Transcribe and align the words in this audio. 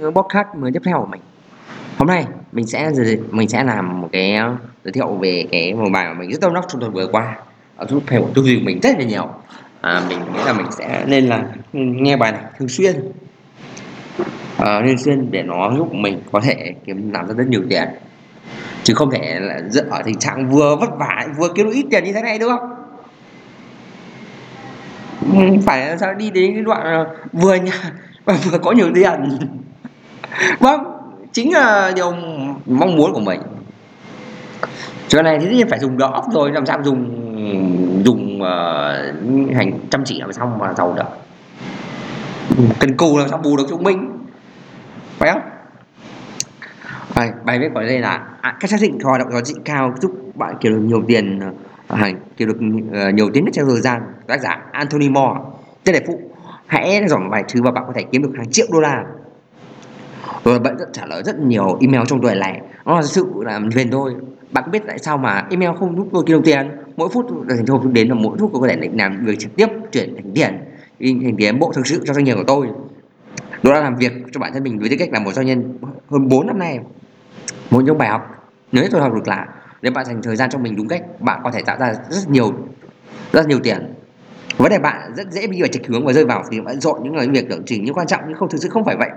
podcast 0.00 0.48
mới 0.58 0.72
tiếp 0.72 0.82
theo 0.84 1.00
của 1.00 1.06
mình. 1.06 1.20
Hôm 1.98 2.08
nay 2.08 2.26
mình 2.52 2.66
sẽ 2.66 2.90
mình 3.30 3.48
sẽ 3.48 3.64
làm 3.64 4.00
một 4.00 4.08
cái 4.12 4.34
ờ, 4.34 4.56
giới 4.84 4.92
thiệu 4.92 5.14
về 5.14 5.46
cái 5.52 5.74
một 5.74 5.88
bài 5.92 6.04
mà 6.04 6.14
mình 6.14 6.30
rất 6.30 6.40
tâm 6.40 6.54
đắc 6.54 6.64
trong 6.68 6.80
tuần 6.80 6.92
vừa 6.92 7.06
qua. 7.12 7.36
Ở 7.76 7.86
giúp 7.86 8.02
theo 8.06 8.28
tư 8.34 8.42
duy 8.42 8.56
của 8.56 8.62
mình 8.64 8.80
rất 8.82 8.98
là 8.98 9.04
nhiều. 9.04 9.28
À, 9.80 10.02
mình 10.08 10.18
nghĩ 10.18 10.40
là 10.46 10.52
mình 10.52 10.66
sẽ 10.70 11.04
nên 11.06 11.26
là 11.26 11.44
nghe 11.72 12.16
bài 12.16 12.32
này 12.32 12.42
thường 12.58 12.68
xuyên. 12.68 13.12
Ờ, 14.58 14.78
à, 14.78 14.82
thường 14.86 14.98
xuyên 14.98 15.30
để 15.30 15.42
nó 15.42 15.72
giúp 15.76 15.94
mình 15.94 16.20
có 16.32 16.40
thể 16.40 16.74
kiếm 16.84 17.12
làm 17.12 17.28
ra 17.28 17.34
rất 17.34 17.46
nhiều 17.48 17.62
tiền. 17.70 17.88
Chứ 18.82 18.94
không 18.94 19.10
thể 19.10 19.40
là 19.40 19.60
dựa 19.70 19.84
ở 19.90 20.02
tình 20.04 20.18
trạng 20.18 20.50
vừa 20.50 20.76
vất 20.76 20.90
vả 20.98 21.26
vừa 21.38 21.48
kiếm 21.54 21.66
được 21.66 21.72
ít 21.74 21.86
tiền 21.90 22.04
như 22.04 22.12
thế 22.12 22.22
này 22.22 22.38
đúng 22.38 22.50
không? 22.50 22.70
Ừ, 25.36 25.60
phải 25.66 25.86
là 25.86 25.96
sao 25.96 26.14
đi 26.14 26.30
đến 26.30 26.54
cái 26.54 26.62
đoạn 26.62 26.82
ờ, 26.82 27.16
vừa 27.32 27.54
nhà 27.54 27.72
và 28.24 28.38
vừa 28.50 28.58
có 28.58 28.72
nhiều 28.72 28.90
tiền 28.94 29.38
vâng 30.58 30.80
chính 31.32 31.52
là 31.52 31.92
điều 31.96 32.12
mong 32.66 32.96
muốn 32.96 33.12
của 33.12 33.20
mình. 33.20 33.40
Chỗ 35.08 35.22
này 35.22 35.38
thì 35.38 35.46
tất 35.46 35.52
nhiên 35.54 35.68
phải 35.70 35.78
dùng 35.78 35.98
đầu 35.98 36.12
rồi 36.32 36.52
làm 36.52 36.66
sao 36.66 36.78
dùng 36.84 37.18
dùng 38.04 38.40
uh, 38.42 38.46
hành 39.54 39.72
chăm 39.90 40.04
chỉ 40.04 40.20
làm 40.20 40.32
sao 40.32 40.56
mà 40.60 40.74
giàu 40.74 40.94
được. 40.96 41.02
Cần 42.80 42.96
cù 42.96 43.18
làm 43.18 43.28
sao 43.28 43.38
bù 43.38 43.56
được 43.56 43.64
chúng 43.68 43.82
mình. 43.82 44.08
Phải 45.18 45.32
không? 45.32 45.42
Bài, 47.14 47.32
bài 47.44 47.58
viết 47.58 47.68
của 47.74 47.80
đây 47.80 47.98
là 47.98 48.20
à, 48.40 48.56
cách 48.60 48.70
xác 48.70 48.76
định 48.80 48.98
hoạt 49.04 49.20
động 49.20 49.32
giá 49.32 49.40
trị 49.44 49.54
cao 49.64 49.94
giúp 50.00 50.12
bạn 50.34 50.54
kiếm 50.60 50.72
được 50.72 50.80
nhiều 50.82 51.02
tiền 51.08 51.40
à, 51.88 52.10
kiếm 52.36 52.48
được 52.48 52.58
uh, 52.58 53.14
nhiều 53.14 53.30
tiền 53.32 53.44
nhất 53.44 53.50
trong 53.54 53.68
thời 53.68 53.80
gian. 53.80 54.02
Tác 54.26 54.40
giả 54.40 54.58
Anthony 54.72 55.08
Moore. 55.08 55.40
Tên 55.84 55.92
đại 55.92 56.02
phụ 56.06 56.20
hãy 56.66 57.02
dọn 57.08 57.30
vài 57.30 57.44
thứ 57.48 57.62
và 57.62 57.70
bạn 57.70 57.84
có 57.86 57.92
thể 57.96 58.02
kiếm 58.12 58.22
được 58.22 58.32
hàng 58.36 58.50
triệu 58.50 58.66
đô 58.72 58.80
la 58.80 59.04
rồi 60.44 60.58
bạn 60.58 60.76
rất 60.78 60.88
trả 60.92 61.06
lời 61.06 61.22
rất 61.22 61.38
nhiều 61.38 61.78
email 61.80 62.02
trong 62.08 62.22
tuần 62.22 62.40
này. 62.40 62.60
Nó 62.84 62.96
là 62.96 63.02
sự 63.02 63.26
là 63.40 63.60
phiền 63.74 63.90
thôi. 63.90 64.14
Bạn 64.50 64.64
có 64.66 64.70
biết 64.70 64.82
tại 64.86 64.98
sao 64.98 65.18
mà 65.18 65.46
email 65.50 65.70
không 65.78 65.96
giúp 65.96 66.08
tôi 66.12 66.22
kiếm 66.26 66.36
được 66.36 66.42
tiền? 66.44 66.70
Mỗi 66.96 67.08
phút 67.08 67.26
thành 67.48 67.66
cho 67.66 67.80
đến 67.92 68.08
là 68.08 68.14
mỗi 68.14 68.38
phút 68.38 68.50
tôi 68.52 68.62
có 68.62 68.68
thể 68.68 68.76
định 68.76 68.96
làm 68.96 69.24
việc 69.24 69.38
trực 69.38 69.56
tiếp, 69.56 69.66
chuyển 69.92 70.14
thành 70.14 70.32
tiền. 70.34 70.58
Thành 71.00 71.36
tiến 71.38 71.58
bộ 71.58 71.72
thực 71.72 71.86
sự 71.86 72.02
cho 72.06 72.14
doanh 72.14 72.24
nghiệp 72.24 72.34
của 72.34 72.44
tôi. 72.46 72.68
Tôi 73.62 73.74
đã 73.74 73.80
làm 73.80 73.96
việc 73.96 74.12
cho 74.32 74.40
bản 74.40 74.52
thân 74.52 74.62
mình 74.62 74.78
với 74.78 74.88
tư 74.88 74.96
cách 74.98 75.08
là 75.12 75.20
một 75.20 75.32
doanh 75.32 75.46
nhân 75.46 75.78
hơn 76.10 76.28
4 76.28 76.46
năm 76.46 76.58
nay. 76.58 76.78
Một 77.70 77.82
trong 77.86 77.98
bài 77.98 78.08
học, 78.08 78.50
nếu 78.72 78.84
tôi 78.90 79.00
học 79.00 79.14
được 79.14 79.28
là 79.28 79.46
nếu 79.82 79.92
bạn 79.92 80.06
dành 80.06 80.22
thời 80.22 80.36
gian 80.36 80.50
cho 80.50 80.58
mình 80.58 80.76
đúng 80.76 80.88
cách, 80.88 81.02
bạn 81.20 81.40
có 81.44 81.50
thể 81.50 81.62
tạo 81.66 81.76
ra 81.80 81.94
rất 82.10 82.30
nhiều 82.30 82.52
rất 83.32 83.46
nhiều 83.46 83.58
tiền. 83.62 83.94
Vấn 84.56 84.70
đề 84.70 84.78
bạn 84.78 85.12
rất 85.16 85.30
dễ 85.30 85.46
bị 85.46 85.60
vào 85.60 85.68
trạch 85.68 85.86
hướng 85.86 86.06
và 86.06 86.12
rơi 86.12 86.24
vào 86.24 86.44
thì 86.50 86.60
bạn 86.60 86.80
dọn 86.80 87.02
những 87.02 87.16
lời 87.16 87.28
việc 87.28 87.46
tưởng 87.50 87.62
chỉnh 87.66 87.82
nhưng 87.84 87.94
quan 87.94 88.06
trọng 88.06 88.20
nhưng 88.28 88.36
không, 88.36 88.48
thực 88.48 88.58
sự 88.58 88.68
không 88.68 88.84
phải 88.84 88.96
vậy 88.96 89.10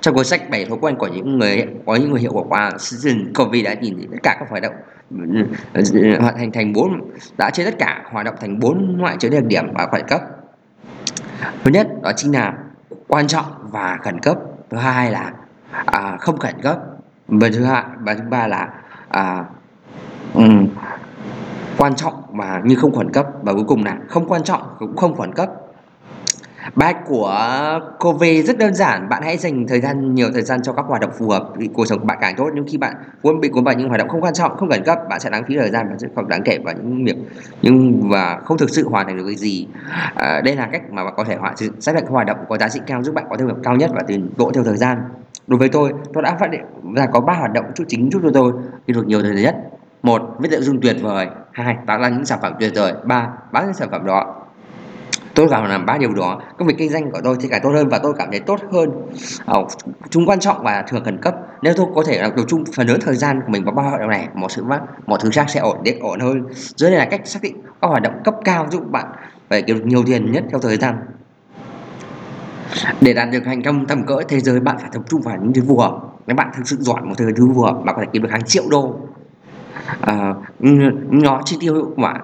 trong 0.00 0.14
cuốn 0.14 0.24
sách 0.24 0.50
bảy 0.50 0.64
thói 0.64 0.78
quen 0.80 0.96
của 0.96 1.06
những 1.06 1.38
người 1.38 1.66
có 1.86 1.96
những 1.96 2.10
người 2.10 2.20
hiệu 2.20 2.32
quả 2.32 2.42
qua 2.48 2.70
Stephen 2.78 3.32
Covey 3.34 3.62
đã 3.62 3.74
nhìn 3.74 4.08
tất 4.10 4.18
cả 4.22 4.36
các 4.40 4.50
hoạt 4.50 4.62
động 4.62 4.74
hoạt 6.20 6.34
thành 6.36 6.52
thành 6.52 6.72
bốn 6.72 7.10
đã 7.38 7.50
chia 7.50 7.64
tất 7.64 7.74
cả 7.78 8.02
hoạt 8.10 8.26
động 8.26 8.34
thành 8.40 8.58
bốn 8.58 8.96
loại 9.00 9.16
chứa 9.20 9.28
đặc 9.28 9.44
điểm 9.44 9.64
và 9.74 9.88
khẩn 9.92 10.02
cấp. 10.08 10.20
Thứ 11.64 11.70
nhất 11.70 11.88
đó 12.02 12.12
chính 12.16 12.32
là 12.32 12.54
quan 13.08 13.26
trọng 13.26 13.44
và 13.62 13.98
khẩn 14.02 14.20
cấp. 14.20 14.38
Thứ 14.70 14.78
hai 14.78 15.10
là 15.10 15.32
à, 15.86 16.16
không 16.20 16.38
khẩn 16.38 16.54
cấp. 16.62 16.78
Và 17.28 17.48
thứ 17.52 17.64
hai 17.64 17.84
và 17.98 18.14
thứ 18.14 18.22
ba 18.30 18.46
là 18.46 18.68
à, 19.08 19.44
um, 20.34 20.68
quan 21.76 21.94
trọng 21.94 22.14
mà 22.32 22.60
như 22.64 22.74
không 22.74 22.94
khẩn 22.94 23.12
cấp. 23.12 23.26
Và 23.42 23.52
cuối 23.52 23.64
cùng 23.68 23.84
là 23.84 23.98
không 24.08 24.28
quan 24.28 24.44
trọng 24.44 24.62
cũng 24.78 24.96
không 24.96 25.16
khẩn 25.16 25.32
cấp 25.32 25.50
bài 26.74 26.94
của 27.06 27.34
Covey 27.98 28.42
rất 28.42 28.58
đơn 28.58 28.74
giản. 28.74 29.08
Bạn 29.08 29.22
hãy 29.22 29.36
dành 29.36 29.66
thời 29.68 29.80
gian 29.80 30.14
nhiều 30.14 30.28
thời 30.32 30.42
gian 30.42 30.62
cho 30.62 30.72
các 30.72 30.84
hoạt 30.88 31.00
động 31.00 31.10
phù 31.18 31.28
hợp. 31.28 31.48
Thì 31.60 31.68
cuộc 31.74 31.86
sống 31.86 31.98
của 31.98 32.06
bạn 32.06 32.18
càng 32.20 32.34
tốt 32.36 32.50
nhưng 32.54 32.64
khi 32.68 32.78
bạn 32.78 32.94
quên 33.22 33.40
bị 33.40 33.48
cuốn 33.48 33.64
vào 33.64 33.74
những 33.74 33.88
hoạt 33.88 33.98
động 33.98 34.08
không 34.08 34.20
quan 34.20 34.34
trọng 34.34 34.56
không 34.56 34.68
cần 34.70 34.84
cấp 34.84 34.98
bạn 35.10 35.20
sẽ 35.20 35.30
lãng 35.30 35.44
phí 35.48 35.56
thời 35.56 35.70
gian 35.70 35.86
và 35.90 35.96
sẽ 35.98 36.08
không 36.14 36.28
đáng 36.28 36.42
kể 36.44 36.58
vào 36.64 36.74
những 36.74 37.04
việc 37.04 37.16
nhưng 37.62 38.08
và 38.10 38.40
không 38.44 38.58
thực 38.58 38.70
sự 38.70 38.88
hoàn 38.88 39.06
thành 39.06 39.16
được 39.16 39.24
cái 39.26 39.36
gì. 39.36 39.66
À, 40.14 40.40
đây 40.44 40.56
là 40.56 40.68
cách 40.72 40.82
mà 40.92 41.04
bạn 41.04 41.14
có 41.16 41.24
thể 41.24 41.36
hoạt 41.36 41.54
xác 41.80 41.94
định 41.94 42.06
hoạt 42.06 42.26
động 42.26 42.38
có 42.48 42.58
giá 42.58 42.68
trị 42.68 42.80
cao 42.86 43.02
giúp 43.02 43.14
bạn 43.14 43.24
có 43.30 43.36
thu 43.36 43.46
nhập 43.46 43.56
cao 43.62 43.76
nhất 43.76 43.90
và 43.94 44.02
tiến 44.06 44.30
bộ 44.36 44.50
theo 44.54 44.64
thời 44.64 44.76
gian. 44.76 44.98
Đối 45.46 45.58
với 45.58 45.68
tôi 45.68 45.92
tôi 46.14 46.22
đã 46.22 46.36
phát 46.40 46.52
hiện 46.52 46.64
ra 46.96 47.06
có 47.06 47.20
ba 47.20 47.32
hoạt 47.32 47.52
động 47.52 47.64
chủ 47.74 47.84
chính 47.88 48.10
giúp 48.12 48.20
cho 48.24 48.30
tôi 48.34 48.52
đi 48.86 48.94
được 48.94 49.06
nhiều 49.06 49.22
thời 49.22 49.34
gian 49.34 49.42
nhất. 49.42 49.56
Một 50.02 50.22
viết 50.38 50.48
nội 50.52 50.60
dung 50.60 50.80
tuyệt 50.80 50.96
vời. 51.02 51.26
Hai 51.52 51.76
tạo 51.86 52.00
ra 52.00 52.08
những 52.08 52.24
sản 52.24 52.38
phẩm 52.42 52.52
tuyệt 52.60 52.72
vời. 52.74 52.92
Ba 53.04 53.28
bán 53.52 53.64
những 53.64 53.74
sản 53.74 53.88
phẩm 53.90 54.06
đó 54.06 54.37
tôi 55.34 55.46
vào 55.46 55.64
làm 55.64 55.86
ba 55.86 55.98
điều 55.98 56.14
đó 56.14 56.40
công 56.58 56.68
việc 56.68 56.74
kinh 56.78 56.90
doanh 56.90 57.10
của 57.10 57.20
tôi 57.24 57.36
thì 57.40 57.48
càng 57.48 57.60
tốt 57.62 57.70
hơn 57.70 57.88
và 57.88 57.98
tôi 58.02 58.14
cảm 58.18 58.30
thấy 58.30 58.40
tốt 58.40 58.60
hơn. 58.72 58.90
Ờ, 59.44 59.64
chúng 60.10 60.26
quan 60.26 60.40
trọng 60.40 60.62
và 60.62 60.84
thường 60.88 61.04
khẩn 61.04 61.18
cấp. 61.22 61.34
Nếu 61.62 61.74
tôi 61.76 61.86
có 61.94 62.02
thể 62.06 62.22
tập 62.36 62.44
trung 62.48 62.64
phần 62.76 62.86
lớn 62.86 62.98
thời 63.00 63.16
gian 63.16 63.40
của 63.40 63.52
mình 63.52 63.64
vào 63.64 63.74
ba 63.74 63.82
hoạt 63.82 64.00
động 64.00 64.10
này 64.10 64.28
mọi 64.34 64.50
sự 64.50 64.64
mắc 64.64 64.82
mọi 65.06 65.18
thứ 65.22 65.30
khác 65.32 65.50
sẽ 65.50 65.60
ổn 65.60 65.78
định 65.82 66.00
ổn 66.00 66.20
hơn. 66.20 66.46
Dưới 66.52 66.90
đây 66.90 66.98
là 66.98 67.04
cách 67.04 67.20
xác 67.24 67.42
định 67.42 67.56
các 67.82 67.88
hoạt 67.88 68.02
động 68.02 68.20
cấp 68.24 68.34
cao 68.44 68.66
giúp 68.70 68.90
bạn 68.90 69.06
phải 69.48 69.62
kiếm 69.62 69.78
được 69.78 69.86
nhiều 69.86 70.02
tiền 70.06 70.32
nhất 70.32 70.44
theo 70.50 70.60
thời 70.60 70.76
gian. 70.76 70.94
Để 73.00 73.14
đạt 73.14 73.28
được 73.32 73.40
thành 73.44 73.62
công 73.62 73.86
tầm 73.86 74.06
cỡ 74.06 74.16
thế 74.28 74.40
giới 74.40 74.60
bạn 74.60 74.76
phải 74.80 74.90
tập 74.92 75.02
trung 75.08 75.20
vào 75.20 75.36
những 75.42 75.52
thứ 75.52 75.62
phù 75.68 75.78
hợp. 75.78 75.98
Nếu 76.26 76.36
bạn 76.36 76.50
thực 76.56 76.68
sự 76.68 76.76
giỏi 76.80 77.02
một 77.02 77.14
thứ 77.18 77.50
phù 77.54 77.62
hợp 77.62 77.72
bạn 77.84 77.94
có 77.96 78.02
thể 78.02 78.08
kiếm 78.12 78.22
được 78.22 78.30
hàng 78.30 78.44
triệu 78.44 78.64
đô. 78.70 78.96
À, 80.00 80.34
nó 81.10 81.40
chi 81.44 81.56
tiêu 81.60 81.74
hiệu 81.74 81.90
quả 81.96 82.14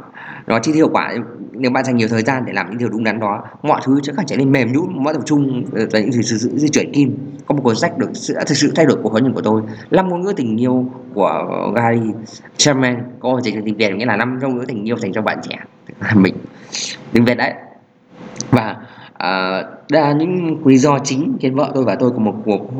nó 0.46 0.58
chi 0.58 0.72
tiêu 0.72 0.86
hiệu 0.86 0.90
quả 0.92 1.14
nếu 1.54 1.70
bạn 1.70 1.84
dành 1.84 1.96
nhiều 1.96 2.08
thời 2.08 2.22
gian 2.22 2.42
để 2.46 2.52
làm 2.52 2.70
những 2.70 2.78
điều 2.78 2.88
đúng 2.88 3.04
đắn 3.04 3.20
đó 3.20 3.42
mọi 3.62 3.80
thứ 3.84 4.00
sẽ 4.02 4.12
càng 4.16 4.26
trở 4.26 4.36
nên 4.36 4.52
mềm 4.52 4.72
nhũn 4.72 5.04
mọi 5.04 5.14
tập 5.14 5.22
trung 5.26 5.64
ờ, 5.72 5.86
và 5.92 6.00
những 6.00 6.12
sự 6.12 6.36
di 6.36 6.68
chuyển 6.68 6.92
kim 6.92 7.16
có 7.46 7.54
một 7.54 7.60
cuốn 7.64 7.76
sách 7.76 7.98
được 7.98 8.10
sự 8.12 8.34
thực 8.34 8.56
sự 8.56 8.72
thay 8.76 8.86
đổi 8.86 8.98
cuộc 9.02 9.12
hôn 9.12 9.22
nhân 9.22 9.32
của 9.32 9.42
tôi. 9.42 9.62
Năm 9.90 10.08
ngôn 10.08 10.22
ngữ 10.22 10.32
tình 10.36 10.60
yêu 10.60 10.90
của 11.14 11.72
Gary 11.76 12.10
Chapman 12.56 13.02
có 13.20 13.40
dịch 13.44 13.54
tiếng 13.64 13.76
Việt 13.76 13.94
nghĩa 13.94 14.06
là 14.06 14.16
năm 14.16 14.38
ngôn 14.42 14.56
ngữ 14.56 14.64
tình 14.68 14.88
yêu 14.88 14.96
dành 14.96 15.12
cho 15.12 15.22
bạn 15.22 15.38
trẻ. 15.42 15.56
Mình 16.14 16.34
tiếng 17.12 17.24
Việt 17.24 17.34
đấy. 17.34 17.52
Và 18.50 18.76
à, 19.12 19.62
đây 19.90 20.02
là 20.02 20.12
những 20.12 20.66
lý 20.66 20.78
do 20.78 20.98
chính 20.98 21.36
khiến 21.40 21.54
vợ 21.54 21.70
tôi 21.74 21.84
và 21.84 21.94
tôi 21.94 22.10
có 22.10 22.18
một 22.18 22.34
cuộc 22.44 22.70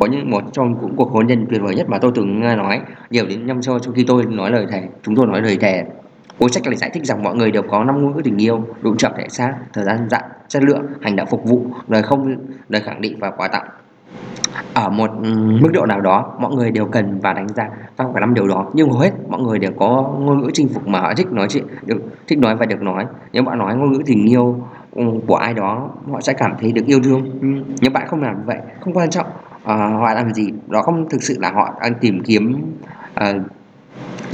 có 0.00 0.06
những 0.06 0.30
một 0.30 0.42
trong 0.52 0.74
những 0.82 0.96
cuộc 0.96 1.10
hôn 1.10 1.26
nhân 1.26 1.46
tuyệt 1.50 1.62
vời 1.62 1.74
nhất 1.74 1.88
mà 1.88 1.98
tôi 1.98 2.12
từng 2.14 2.40
nghe 2.40 2.56
nói. 2.56 2.80
Nhiều 3.10 3.26
đến 3.26 3.46
năm 3.46 3.62
sau 3.62 3.78
khi 3.94 4.04
tôi 4.06 4.24
nói 4.26 4.50
lời 4.50 4.66
thề 4.70 4.82
chúng 5.02 5.16
tôi 5.16 5.26
nói 5.26 5.42
lời 5.42 5.56
thề 5.60 5.84
Cuốn 6.38 6.52
sách 6.52 6.62
này 6.64 6.76
giải 6.76 6.90
thích 6.94 7.04
rằng 7.04 7.22
mọi 7.22 7.34
người 7.34 7.50
đều 7.50 7.62
có 7.62 7.84
năm 7.84 8.02
ngôn 8.02 8.16
ngữ 8.16 8.22
tình 8.24 8.42
yêu, 8.42 8.64
độ 8.82 8.94
chậm 8.96 9.12
thể 9.16 9.28
xác, 9.28 9.54
thời 9.72 9.84
gian 9.84 10.08
dặn, 10.10 10.22
chất 10.48 10.62
lượng, 10.62 10.82
hành 11.02 11.16
động 11.16 11.28
phục 11.30 11.44
vụ, 11.44 11.66
lời 11.88 12.02
không, 12.02 12.36
lời 12.68 12.82
khẳng 12.82 13.00
định 13.00 13.18
và 13.20 13.30
quà 13.30 13.48
tặng. 13.48 13.66
Ở 14.74 14.90
một 14.90 15.10
mức 15.60 15.70
độ 15.72 15.86
nào 15.86 16.00
đó, 16.00 16.36
mọi 16.40 16.54
người 16.54 16.70
đều 16.70 16.86
cần 16.86 17.20
và 17.20 17.32
đánh 17.32 17.48
giá 17.48 17.68
trong 17.96 18.14
cả 18.14 18.20
năm 18.20 18.34
điều 18.34 18.48
đó, 18.48 18.70
nhưng 18.74 18.90
hầu 18.90 18.98
hết 18.98 19.10
mọi 19.28 19.40
người 19.40 19.58
đều 19.58 19.70
có 19.78 20.14
ngôn 20.18 20.40
ngữ 20.40 20.50
chinh 20.52 20.68
phục 20.68 20.88
mà 20.88 21.00
họ 21.00 21.14
thích 21.16 21.26
nói 21.32 21.46
chuyện, 21.50 21.64
được 21.86 22.02
thích 22.28 22.38
nói 22.38 22.56
và 22.56 22.66
được 22.66 22.82
nói. 22.82 23.06
Nếu 23.32 23.42
bạn 23.42 23.58
nói 23.58 23.76
ngôn 23.76 23.92
ngữ 23.92 24.02
tình 24.06 24.26
yêu 24.26 24.62
của 25.26 25.36
ai 25.36 25.54
đó, 25.54 25.90
họ 26.12 26.20
sẽ 26.20 26.32
cảm 26.32 26.54
thấy 26.60 26.72
được 26.72 26.86
yêu 26.86 27.00
thương. 27.04 27.22
Nếu 27.80 27.90
bạn 27.90 28.06
không 28.08 28.22
làm 28.22 28.36
vậy, 28.46 28.58
không 28.80 28.94
quan 28.94 29.10
trọng 29.10 29.26
uh, 29.62 29.66
họ 29.66 30.14
làm 30.14 30.32
gì, 30.34 30.48
đó 30.68 30.82
không 30.82 31.08
thực 31.08 31.22
sự 31.22 31.36
là 31.40 31.50
họ 31.52 31.74
đang 31.82 31.94
tìm 32.00 32.22
kiếm 32.24 32.62
uh, 33.20 33.42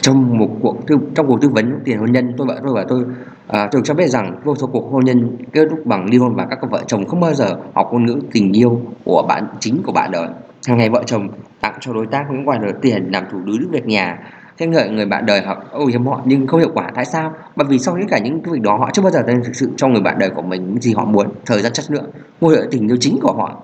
trong 0.03 0.39
một 0.39 0.49
cuộc 0.63 0.87
tư, 0.87 0.99
trong 1.15 1.27
cuộc 1.27 1.41
tư 1.41 1.49
vấn 1.49 1.81
tiền 1.85 1.99
hôn 1.99 2.13
nhân 2.13 2.35
tôi 2.37 2.47
vợ 2.47 2.61
tôi 2.65 2.75
và 2.75 2.85
tôi 2.89 3.05
à, 3.47 3.69
tôi 3.73 3.83
cho 3.85 3.95
biết 3.95 4.09
rằng 4.09 4.41
vô 4.45 4.57
số 4.57 4.67
cuộc 4.67 4.93
hôn 4.93 5.05
nhân 5.05 5.37
kết 5.53 5.67
thúc 5.71 5.87
bằng 5.87 6.11
ly 6.11 6.19
hôn 6.19 6.35
và 6.35 6.47
các 6.51 6.71
vợ 6.71 6.83
chồng 6.87 7.07
không 7.07 7.21
bao 7.21 7.35
giờ 7.35 7.57
học 7.75 7.89
ngôn 7.93 8.07
ngữ 8.07 8.21
tình 8.33 8.53
yêu 8.53 8.81
của 9.05 9.25
bạn 9.29 9.47
chính 9.61 9.83
của 9.83 9.93
bạn 9.93 10.11
đời 10.11 10.29
hàng 10.67 10.79
ngày 10.79 10.91
vợ 10.91 11.03
chồng 11.07 11.29
tặng 11.61 11.75
cho 11.81 11.93
đối 11.93 12.07
tác 12.07 12.25
những 12.31 12.47
khoản 12.47 12.61
tiền 12.83 13.09
làm 13.13 13.25
thủ 13.33 13.39
đứa 13.45 13.67
việc 13.71 13.87
nhà 13.87 14.19
khen 14.61 14.71
ngợi 14.71 14.89
người 14.89 15.07
bạn 15.07 15.27
đời 15.27 15.43
họ 15.43 15.65
ôi 15.71 15.87
hiếm 15.93 16.07
họ 16.07 16.21
nhưng 16.25 16.47
không 16.47 16.61
hiệu 16.61 16.71
quả 16.75 16.91
tại 16.95 17.05
sao? 17.05 17.35
Bởi 17.57 17.67
vì 17.71 17.79
sau 17.79 17.97
tất 18.01 18.07
cả 18.09 18.19
những 18.19 18.43
cái 18.43 18.55
việc 18.55 18.63
đó 18.63 18.77
họ 18.77 18.91
chưa 18.93 19.03
bao 19.03 19.11
giờ 19.11 19.23
thực 19.45 19.55
sự 19.55 19.71
cho 19.77 19.89
người 19.89 20.01
bạn 20.01 20.19
đời 20.19 20.31
của 20.31 20.43
mình 20.43 20.67
những 20.67 20.81
gì 20.81 20.95
họ 20.95 21.05
muốn 21.05 21.29
thời 21.47 21.63
gian 21.63 21.73
chất 21.73 21.85
lượng 21.91 22.11
ngôi 22.41 22.57
lợi 22.57 22.67
tình 22.71 22.89
yêu 22.89 22.97
chính 23.01 23.19
của 23.23 23.33
họ. 23.33 23.63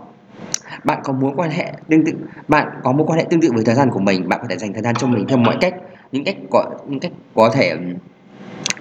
Bạn 0.84 1.00
có 1.04 1.12
mối 1.12 1.32
quan 1.36 1.50
hệ 1.50 1.72
tương 1.88 2.04
tự 2.04 2.12
bạn 2.48 2.68
có 2.82 2.92
mối 2.92 3.06
quan 3.06 3.18
hệ 3.18 3.26
tương 3.30 3.40
tự 3.40 3.50
với 3.54 3.64
thời 3.64 3.74
gian 3.74 3.90
của 3.90 4.00
mình 4.00 4.28
bạn 4.28 4.38
có 4.42 4.46
thể 4.50 4.56
dành 4.56 4.72
thời 4.72 4.82
gian 4.82 4.94
cho 4.94 5.06
mình 5.06 5.26
theo 5.28 5.38
mọi 5.38 5.56
cách 5.60 5.74
những 6.12 6.24
cách 6.24 6.36
có 6.50 6.64
những 6.88 7.00
cách 7.00 7.12
có 7.34 7.50
thể 7.52 7.76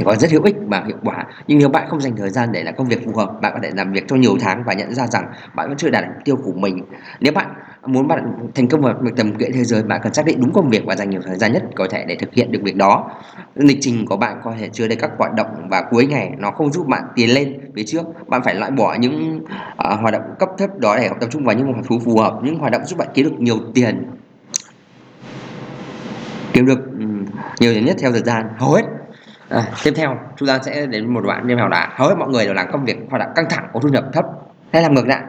có 0.06 0.16
rất 0.16 0.32
hữu 0.32 0.44
ích 0.44 0.56
và 0.68 0.84
hiệu 0.88 0.98
quả. 1.04 1.26
Nhưng 1.48 1.60
nếu 1.60 1.70
bạn 1.70 1.88
không 1.90 2.02
dành 2.02 2.16
thời 2.16 2.30
gian 2.30 2.52
để 2.52 2.64
làm 2.64 2.76
công 2.76 2.88
việc 2.88 3.06
phù 3.06 3.12
hợp 3.18 3.42
bạn 3.42 3.52
có 3.54 3.60
thể 3.64 3.72
làm 3.76 3.92
việc 3.92 4.04
cho 4.08 4.16
nhiều 4.16 4.38
tháng 4.40 4.64
và 4.64 4.74
nhận 4.74 4.94
ra 4.94 5.08
rằng 5.08 5.26
bạn 5.56 5.68
vẫn 5.68 5.78
chưa 5.78 5.90
đạt 5.90 6.04
được 6.04 6.10
mục 6.14 6.26
tiêu 6.26 6.36
của 6.36 6.54
mình. 6.54 6.84
Nếu 7.20 7.34
bạn 7.34 7.48
muốn 7.86 8.08
bạn 8.08 8.34
thành 8.56 8.68
công 8.68 8.82
vào 8.82 8.96
tầm 9.16 9.36
cỡ 9.36 9.46
thế 9.54 9.64
giới 9.64 9.84
bạn 9.84 10.00
cần 10.04 10.14
xác 10.14 10.26
định 10.26 10.42
đúng 10.42 10.54
công 10.54 10.70
việc 10.70 10.86
và 10.86 10.96
dành 10.96 11.10
nhiều 11.10 11.22
thời 11.26 11.36
gian 11.36 11.54
nhất 11.54 11.64
có 11.76 11.88
thể 11.90 12.06
để 12.08 12.16
thực 12.16 12.34
hiện 12.34 12.52
được 12.52 12.60
việc 12.64 12.76
đó. 12.76 13.10
Lịch 13.56 13.78
trình 13.82 14.06
của 14.06 14.18
bạn 14.18 14.38
có 14.44 14.54
thể 14.60 14.70
chứa 14.70 14.88
đầy 14.88 14.96
các 14.96 15.12
hoạt 15.18 15.34
động 15.34 15.48
và 15.70 15.84
cuối 15.92 16.08
ngày 16.08 16.32
nó 16.38 16.52
không 16.52 16.72
giúp 16.72 16.88
bạn 16.88 17.04
tiến 17.16 17.34
lên 17.34 17.60
phía 17.76 17.84
trước. 17.88 18.04
Bạn 18.28 18.42
phải 18.44 18.56
loại 18.56 18.72
bỏ 18.72 18.96
những 19.00 19.40
uh, 19.44 20.00
hoạt 20.02 20.14
động 20.14 20.24
cấp 20.40 20.50
thấp 20.58 20.70
đó 20.78 20.98
để 20.98 21.10
tập 21.20 21.30
trung 21.32 21.46
vào 21.46 21.56
những 21.56 21.74
hoạt 21.74 21.86
thú 21.86 22.00
phù 22.00 22.18
hợp 22.18 22.40
những 22.44 22.60
hoạt 22.60 22.72
động 22.72 22.86
giúp 22.86 23.00
bạn 23.00 23.08
kiếm 23.14 23.26
được 23.26 23.36
nhiều 23.40 23.58
tiền 23.74 24.06
kiếm 26.56 26.66
được 26.66 26.80
ừ, 27.00 27.06
nhiều 27.60 27.74
tiền 27.74 27.86
nhất 27.86 27.96
theo 28.00 28.12
thời 28.12 28.22
gian. 28.22 28.50
Hầu 28.58 28.74
hết. 28.74 28.84
À, 29.50 29.64
tiếp 29.84 29.94
theo 29.96 30.18
chúng 30.38 30.48
ta 30.48 30.60
sẽ 30.60 30.86
đến 30.86 31.14
một 31.14 31.22
đoạn 31.24 31.48
như 31.48 31.56
nào 31.56 31.70
là 31.70 31.90
hầu 31.96 32.10
hết 32.10 32.16
mọi 32.20 32.30
người 32.30 32.46
đều 32.46 32.54
làm 32.54 32.72
công 32.72 32.86
việc 32.86 32.98
hoặc 33.10 33.18
là 33.18 33.28
căng 33.36 33.46
thẳng 33.50 33.68
có 33.74 33.80
thu 33.80 33.90
nhập 33.90 34.04
thấp 34.14 34.26
hay 34.74 34.82
làm 34.82 34.94
ngược 34.94 35.08
lại. 35.08 35.22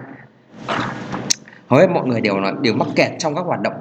Hầu 1.68 1.80
hết 1.80 1.90
mọi 1.90 2.06
người 2.06 2.20
đều 2.20 2.38
là 2.38 2.52
đều 2.60 2.74
mắc 2.74 2.88
kẹt 2.96 3.12
trong 3.18 3.34
các 3.34 3.44
hoạt 3.46 3.60
động 3.60 3.74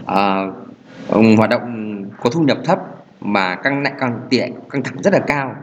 uh, 0.00 1.38
hoạt 1.38 1.50
động 1.50 2.04
có 2.20 2.30
thu 2.30 2.40
nhập 2.40 2.58
thấp 2.64 2.78
mà 3.20 3.54
căng 3.54 3.82
lại 3.82 3.92
căng 3.98 4.20
tỷ 4.30 4.38
lệ 4.38 4.50
căng 4.70 4.82
thẳng 4.82 4.96
rất 5.02 5.12
là 5.12 5.20
cao 5.26 5.54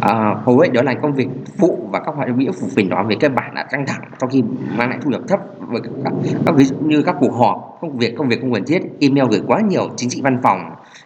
à, 0.00 0.34
hầu 0.44 0.58
hết 0.58 0.72
đó 0.72 0.82
là 0.82 0.94
công 1.02 1.14
việc 1.14 1.28
phụ 1.58 1.88
và 1.92 2.00
các 2.00 2.14
hoạt 2.14 2.28
động 2.28 2.38
nghĩa 2.38 2.50
phụ 2.60 2.68
phình 2.76 2.88
đó 2.88 3.04
về 3.08 3.16
cơ 3.20 3.28
bản 3.28 3.54
là 3.54 3.64
căng 3.70 3.86
thẳng 3.86 4.00
trong 4.18 4.30
khi 4.30 4.42
mang 4.76 4.90
lại 4.90 4.98
thu 5.02 5.10
nhập 5.10 5.20
thấp 5.28 5.40
với 5.68 5.80
các, 6.04 6.12
các 6.46 6.54
ví 6.56 6.64
dụ 6.64 6.76
như 6.76 7.02
các 7.02 7.16
cuộc 7.20 7.32
họp 7.32 7.78
công 7.80 7.98
việc 7.98 8.14
công 8.18 8.28
việc 8.28 8.40
không 8.40 8.52
cần 8.52 8.64
thiết 8.64 8.82
email 9.00 9.26
gửi 9.30 9.42
quá 9.46 9.60
nhiều 9.60 9.88
chính 9.96 10.10
trị 10.10 10.20
văn 10.22 10.38
phòng 10.42 10.60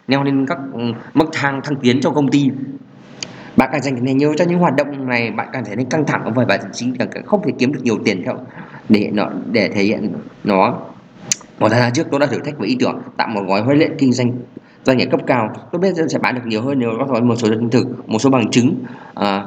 leo 0.07 0.23
lên 0.23 0.45
các 0.45 0.57
ừ, 0.73 0.79
mức 1.13 1.25
thang 1.33 1.61
thăng 1.63 1.75
tiến 1.75 2.01
trong 2.01 2.15
công 2.15 2.31
ty. 2.31 2.49
Bạn 3.57 3.69
càng 3.71 3.81
dành 3.81 4.05
tiền 4.05 4.17
nhiều 4.17 4.33
cho 4.37 4.45
những 4.45 4.59
hoạt 4.59 4.75
động 4.75 5.09
này 5.09 5.31
bạn 5.31 5.47
càng 5.53 5.63
trở 5.65 5.75
nên 5.75 5.89
căng 5.89 6.05
thẳng 6.05 6.31
và 6.35 6.45
bạn 6.45 6.59
chính 6.73 6.95
là 6.99 7.05
không 7.25 7.41
thể 7.43 7.51
kiếm 7.59 7.73
được 7.73 7.79
nhiều 7.83 7.97
tiền 8.05 8.23
theo 8.25 8.37
để 8.89 9.09
nó 9.13 9.29
để 9.51 9.69
thể 9.69 9.83
hiện 9.83 10.13
nó. 10.43 10.77
Một 11.59 11.69
thời 11.69 11.79
gian 11.79 11.93
trước 11.93 12.07
tôi 12.11 12.19
đã 12.19 12.25
thử 12.25 12.39
thách 12.39 12.57
với 12.57 12.67
ý 12.67 12.77
tưởng 12.79 13.01
tạo 13.17 13.27
một 13.27 13.41
gói 13.47 13.61
huấn 13.61 13.77
luyện 13.77 13.95
kinh 13.97 14.13
doanh 14.13 14.31
doanh 14.85 14.97
nghiệp 14.97 15.07
cấp 15.11 15.19
cao 15.27 15.53
tôi 15.71 15.81
biết 15.81 15.93
sẽ 16.09 16.19
bán 16.19 16.35
được 16.35 16.41
nhiều 16.45 16.61
hơn 16.61 16.79
nếu 16.79 16.89
có 17.07 17.19
một 17.19 17.35
số 17.35 17.47
chứng 17.47 17.69
thực 17.69 18.09
một 18.09 18.19
số 18.19 18.29
bằng 18.29 18.51
chứng. 18.51 18.75
À, 19.15 19.43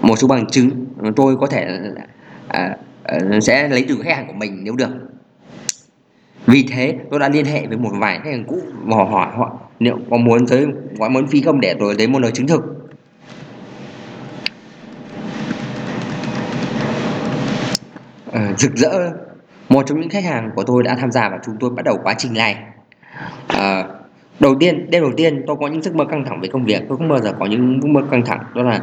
một 0.00 0.16
số 0.16 0.28
bằng 0.28 0.46
chứng 0.46 0.70
tôi 1.16 1.36
có 1.36 1.46
thể 1.46 1.80
à, 2.48 2.76
à, 3.02 3.18
sẽ 3.42 3.68
lấy 3.68 3.84
từ 3.88 3.98
khách 4.02 4.16
hàng 4.16 4.26
của 4.26 4.32
mình 4.32 4.60
nếu 4.62 4.74
được. 4.76 4.90
Vì 6.46 6.66
thế 6.70 6.96
tôi 7.10 7.20
đã 7.20 7.28
liên 7.28 7.44
hệ 7.44 7.66
với 7.66 7.76
một 7.76 7.90
vài 8.00 8.20
khách 8.24 8.30
hàng 8.30 8.44
cũ 8.48 8.58
và 8.84 8.96
hỏi 8.96 9.28
họ 9.36 9.58
liệu 9.78 9.98
có 10.10 10.16
muốn 10.16 10.46
tới 10.46 10.66
gói 10.98 11.10
muốn 11.10 11.26
phi 11.26 11.40
công 11.40 11.60
để 11.60 11.74
tôi 11.80 11.94
lấy 11.98 12.06
một 12.06 12.18
lời 12.18 12.32
chứng 12.32 12.46
thực? 12.46 12.62
À, 18.32 18.52
rực 18.56 18.72
rỡ 18.76 19.10
một 19.68 19.86
trong 19.86 20.00
những 20.00 20.10
khách 20.10 20.24
hàng 20.24 20.50
của 20.56 20.62
tôi 20.62 20.82
đã 20.82 20.94
tham 20.94 21.10
gia 21.10 21.28
và 21.28 21.38
chúng 21.46 21.56
tôi 21.60 21.70
bắt 21.70 21.84
đầu 21.84 21.98
quá 22.02 22.14
trình 22.18 22.34
này 22.34 22.56
đầu 24.42 24.54
tiên 24.60 24.86
đêm 24.90 25.02
đầu 25.02 25.12
tiên 25.16 25.42
tôi 25.46 25.56
có 25.60 25.68
những 25.68 25.82
giấc 25.82 25.94
mơ 25.94 26.04
căng 26.04 26.24
thẳng 26.24 26.40
về 26.40 26.48
công 26.48 26.64
việc. 26.64 26.82
Tôi 26.88 26.98
không 26.98 27.08
bao 27.08 27.20
giờ 27.20 27.32
có 27.38 27.46
những 27.46 27.80
giấc 27.82 27.88
mơ 27.88 28.02
căng 28.10 28.24
thẳng. 28.24 28.40
Đó 28.54 28.62
là 28.62 28.80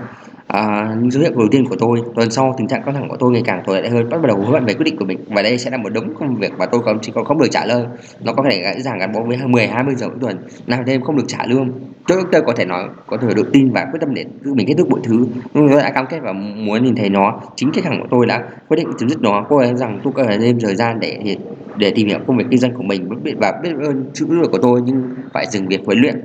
à, 0.47 0.95
những 0.99 1.11
dấu 1.11 1.23
hiệu 1.23 1.31
đầu 1.37 1.47
tiên 1.51 1.65
của 1.65 1.75
tôi. 1.79 2.01
Tuần 2.15 2.31
sau 2.31 2.55
tình 2.57 2.67
trạng 2.67 2.83
căng 2.83 2.95
thẳng 2.95 3.09
của 3.09 3.17
tôi 3.17 3.31
ngày 3.31 3.41
càng 3.45 3.63
tồi 3.65 3.81
tệ 3.81 3.89
hơn. 3.89 4.09
Bắt 4.09 4.21
đầu 4.27 4.37
hối 4.37 4.51
hận 4.51 4.65
về 4.65 4.73
quyết 4.73 4.83
định 4.83 4.97
của 4.97 5.05
mình. 5.05 5.19
Và 5.27 5.41
đây 5.41 5.57
sẽ 5.57 5.71
là 5.71 5.77
một 5.77 5.89
đống 5.89 6.15
công 6.19 6.35
việc 6.35 6.51
mà 6.57 6.65
tôi 6.65 6.81
còn 6.85 6.99
chỉ 7.01 7.11
còn 7.15 7.25
không 7.25 7.39
được 7.39 7.47
trả 7.51 7.65
lương. 7.65 7.87
Nó 8.23 8.33
có 8.33 8.43
thể 8.49 8.61
dễ 8.75 8.81
dàng 8.81 8.99
gắn 8.99 9.11
bó 9.11 9.21
với 9.21 9.37
10 9.47 9.67
20 9.67 9.95
giờ 9.95 10.07
mỗi 10.07 10.17
tuần. 10.21 10.37
Làm 10.65 10.85
đêm 10.85 11.01
không 11.01 11.17
được 11.17 11.25
trả 11.27 11.45
lương. 11.45 11.71
Tôi 12.07 12.23
tôi 12.31 12.41
có 12.41 12.53
thể 12.53 12.65
nói 12.65 12.83
có 13.07 13.17
thể 13.17 13.27
tự 13.35 13.43
tin 13.53 13.71
và 13.71 13.85
quyết 13.91 13.99
tâm 13.99 14.13
để 14.13 14.25
tự 14.43 14.53
mình 14.53 14.67
kết 14.67 14.75
thúc 14.77 14.89
mọi 14.89 14.99
thứ. 15.03 15.27
Nhưng 15.53 15.69
tôi 15.69 15.81
đã 15.81 15.91
cam 15.91 16.05
kết 16.09 16.19
và 16.21 16.33
muốn 16.33 16.83
nhìn 16.83 16.95
thấy 16.95 17.09
nó. 17.09 17.41
Chính 17.55 17.71
khách 17.71 17.85
hàng 17.85 17.99
của 18.01 18.07
tôi 18.11 18.25
đã 18.25 18.43
quyết 18.67 18.77
định 18.77 18.87
chấm 18.99 19.09
dứt 19.09 19.21
nó. 19.21 19.45
Cô 19.49 19.57
ấy 19.57 19.75
rằng 19.75 19.99
tôi 20.03 20.13
cần 20.15 20.27
thêm 20.41 20.59
thời 20.59 20.75
gian 20.75 20.99
để 20.99 21.37
để 21.79 21.91
tìm 21.95 22.07
hiểu 22.07 22.19
công 22.27 22.37
việc 22.37 22.45
kinh 22.51 22.59
doanh 22.59 22.73
của 22.73 22.83
mình, 22.83 23.23
biết 23.23 23.33
và 23.41 23.53
biết 23.63 23.69
ơn 23.83 24.05
chữ 24.13 24.25
nỗ 24.29 24.47
của 24.51 24.57
tôi, 24.61 24.81
nhưng 24.85 25.03
phải 25.33 25.45
dừng 25.49 25.67
việc 25.67 25.81
huấn 25.85 25.99
luyện. 25.99 26.21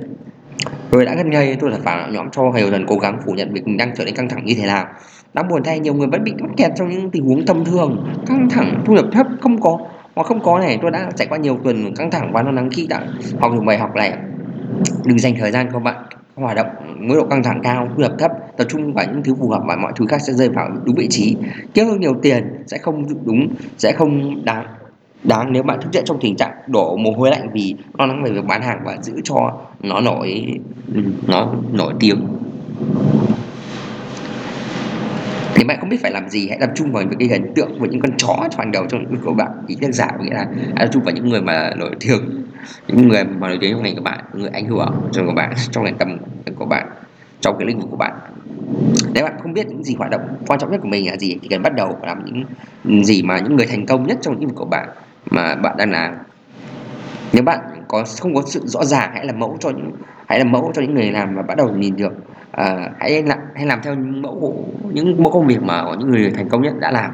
Tôi 0.91 1.05
đã 1.05 1.13
ngất 1.15 1.25
ngây, 1.25 1.57
tôi 1.59 1.71
là 1.71 1.77
phản 1.83 2.13
nhóm 2.13 2.29
cho 2.31 2.43
nhiều 2.55 2.71
lần 2.71 2.85
cố 2.87 2.97
gắng 2.97 3.19
phủ 3.25 3.33
nhận 3.33 3.53
việc 3.53 3.67
mình 3.67 3.77
đang 3.77 3.91
trở 3.95 4.05
nên 4.05 4.15
căng 4.15 4.29
thẳng 4.29 4.45
như 4.45 4.53
thế 4.57 4.67
nào. 4.67 4.85
Đáng 5.33 5.47
buồn 5.47 5.63
thay, 5.63 5.79
nhiều 5.79 5.93
người 5.93 6.07
vẫn 6.07 6.23
bị 6.23 6.33
mắc 6.39 6.51
kẹt 6.57 6.71
trong 6.75 6.89
những 6.89 7.11
tình 7.11 7.25
huống 7.25 7.45
thông 7.45 7.65
thường, 7.65 8.07
căng 8.27 8.49
thẳng, 8.49 8.83
thu 8.85 8.93
nhập 8.93 9.05
thấp, 9.11 9.27
không 9.41 9.61
có, 9.61 9.77
hoặc 10.15 10.27
không 10.27 10.43
có 10.43 10.59
này. 10.59 10.79
Tôi 10.81 10.91
đã 10.91 11.09
trải 11.15 11.27
qua 11.27 11.37
nhiều 11.37 11.59
tuần 11.63 11.95
căng 11.95 12.11
thẳng 12.11 12.31
và 12.33 12.43
lo 12.43 12.51
lắng 12.51 12.69
khi 12.71 12.87
đã 12.87 13.01
học 13.39 13.51
được 13.53 13.61
bài 13.65 13.77
học 13.77 13.95
này. 13.95 14.13
Đừng 15.05 15.19
dành 15.19 15.33
thời 15.39 15.51
gian 15.51 15.67
các 15.73 15.79
bạn 15.79 15.95
hoạt 16.35 16.55
động 16.55 16.67
mức 16.99 17.15
độ 17.15 17.27
căng 17.29 17.43
thẳng 17.43 17.59
cao, 17.63 17.87
thu 17.95 18.01
nhập 18.03 18.11
thấp, 18.19 18.31
tập 18.57 18.67
trung 18.69 18.93
vào 18.93 19.05
những 19.13 19.23
thứ 19.23 19.35
phù 19.39 19.49
hợp 19.49 19.61
và 19.67 19.75
mọi 19.75 19.91
thứ 19.95 20.05
khác 20.09 20.21
sẽ 20.21 20.33
rơi 20.33 20.49
vào 20.49 20.69
đúng 20.85 20.95
vị 20.95 21.07
trí. 21.09 21.37
Kiếm 21.73 21.85
được 21.85 21.99
nhiều 21.99 22.13
tiền 22.21 22.43
sẽ 22.67 22.77
không 22.77 23.05
đúng, 23.25 23.47
sẽ 23.77 23.91
không 23.91 24.45
đáng 24.45 24.65
đáng 25.27 25.53
nếu 25.53 25.63
bạn 25.63 25.81
thức 25.81 25.91
dậy 25.91 26.03
trong 26.05 26.17
tình 26.21 26.35
trạng 26.35 26.51
đổ 26.67 26.97
mồ 26.97 27.11
hôi 27.11 27.31
lạnh 27.31 27.49
vì 27.53 27.75
lo 27.97 28.05
lắng 28.05 28.23
về 28.23 28.31
việc 28.31 28.45
bán 28.45 28.61
hàng 28.61 28.79
và 28.85 28.97
giữ 29.01 29.13
cho 29.23 29.51
nó 29.81 30.01
nổi 30.01 30.59
nó 31.27 31.53
nổi 31.73 31.93
tiếng. 31.99 32.27
Thì 35.55 35.63
bạn 35.63 35.77
không 35.79 35.89
biết 35.89 36.01
phải 36.01 36.11
làm 36.11 36.29
gì, 36.29 36.47
hãy 36.49 36.57
tập 36.61 36.69
trung 36.75 36.91
vào 36.91 37.03
những 37.03 37.19
cái 37.19 37.27
hình 37.27 37.53
tượng 37.55 37.79
với 37.79 37.89
những 37.89 38.01
con 38.01 38.17
chó 38.17 38.47
trong 38.57 38.71
đầu, 38.71 38.85
trong 38.89 39.01
những 39.01 39.21
của 39.25 39.33
bạn. 39.33 39.51
Ý 39.67 39.75
tác 39.81 39.93
giả 39.93 40.07
nghĩa 40.21 40.33
là 40.33 40.45
hãy 40.75 40.85
tập 40.85 40.89
trung 40.93 41.03
vào 41.03 41.13
những 41.13 41.29
người 41.29 41.41
mà 41.41 41.71
nổi 41.77 41.91
tiếng, 41.99 42.43
những 42.87 43.07
người 43.07 43.23
mà 43.23 43.47
nổi 43.47 43.57
tiếng 43.61 43.73
trong 43.73 43.83
ngành 43.83 43.95
của 43.95 44.01
bạn 44.01 44.19
người 44.33 44.49
ảnh 44.49 44.67
hưởng 44.67 44.93
trong 45.11 45.25
của 45.25 45.33
bạn, 45.33 45.53
trong 45.71 45.83
ngành 45.83 45.97
tầm 45.97 46.17
của 46.55 46.65
bạn, 46.65 46.87
trong 47.41 47.55
cái 47.59 47.67
lĩnh 47.67 47.79
vực 47.79 47.87
của 47.91 47.97
bạn. 47.97 48.13
Nếu 49.13 49.23
bạn 49.23 49.33
không 49.43 49.53
biết 49.53 49.67
những 49.67 49.83
gì 49.83 49.95
hoạt 49.95 50.11
động 50.11 50.21
quan 50.47 50.59
trọng 50.59 50.71
nhất 50.71 50.79
của 50.83 50.89
mình 50.89 51.07
là 51.09 51.17
gì, 51.17 51.37
thì 51.41 51.47
cần 51.47 51.63
bắt 51.63 51.75
đầu 51.75 51.97
làm 52.03 52.25
những 52.25 53.03
gì 53.03 53.23
mà 53.23 53.39
những 53.39 53.55
người 53.55 53.65
thành 53.65 53.85
công 53.85 54.07
nhất 54.07 54.17
trong 54.21 54.39
lĩnh 54.39 54.47
vực 54.47 54.55
của 54.55 54.65
bạn 54.65 54.89
mà 55.35 55.55
bạn 55.55 55.77
đang 55.77 55.91
làm. 55.91 56.15
Nếu 57.33 57.43
bạn 57.43 57.59
có 57.87 58.03
không 58.19 58.35
có 58.35 58.41
sự 58.45 58.61
rõ 58.65 58.85
ràng 58.85 59.11
hãy 59.13 59.25
làm 59.25 59.39
mẫu 59.39 59.57
cho 59.59 59.69
những 59.69 59.91
hãy 60.27 60.39
làm 60.39 60.51
mẫu 60.51 60.71
cho 60.75 60.81
những 60.81 60.93
người 60.93 61.11
làm 61.11 61.35
và 61.35 61.41
bắt 61.41 61.57
đầu 61.57 61.69
nhìn 61.69 61.95
được. 61.95 62.13
À, 62.51 62.89
hãy 62.99 63.23
làm 63.23 63.39
hãy 63.55 63.65
làm 63.65 63.79
theo 63.83 63.95
những 63.95 64.21
mẫu 64.21 64.65
những 64.93 65.23
mẫu 65.23 65.31
công 65.31 65.47
việc 65.47 65.63
mà 65.63 65.83
những 65.99 66.09
người 66.09 66.31
thành 66.31 66.49
công 66.49 66.61
nhất 66.61 66.73
đã 66.79 66.91
làm. 66.91 67.11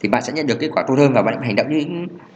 Thì 0.00 0.08
bạn 0.08 0.22
sẽ 0.22 0.32
nhận 0.32 0.46
được 0.46 0.58
kết 0.60 0.68
quả 0.72 0.84
tốt 0.88 0.94
hơn 0.98 1.12
và 1.12 1.22
bạn 1.22 1.42
hành 1.42 1.56
động 1.56 1.66
như 1.70 1.84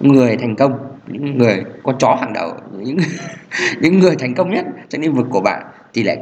những 0.01 0.13
người 0.13 0.37
thành 0.37 0.57
công 0.57 0.73
những 1.07 1.39
người 1.39 1.65
con 1.83 1.99
chó 1.99 2.17
hàng 2.21 2.33
đầu 2.33 2.55
những 2.73 2.97
những 3.81 3.99
người 3.99 4.17
thành 4.19 4.35
công 4.35 4.51
nhất 4.51 4.65
trong 4.89 5.03
lĩnh 5.03 5.15
vực 5.15 5.27
của 5.31 5.41
bạn. 5.41 5.63
Tỷ 5.93 6.03
lệ 6.03 6.17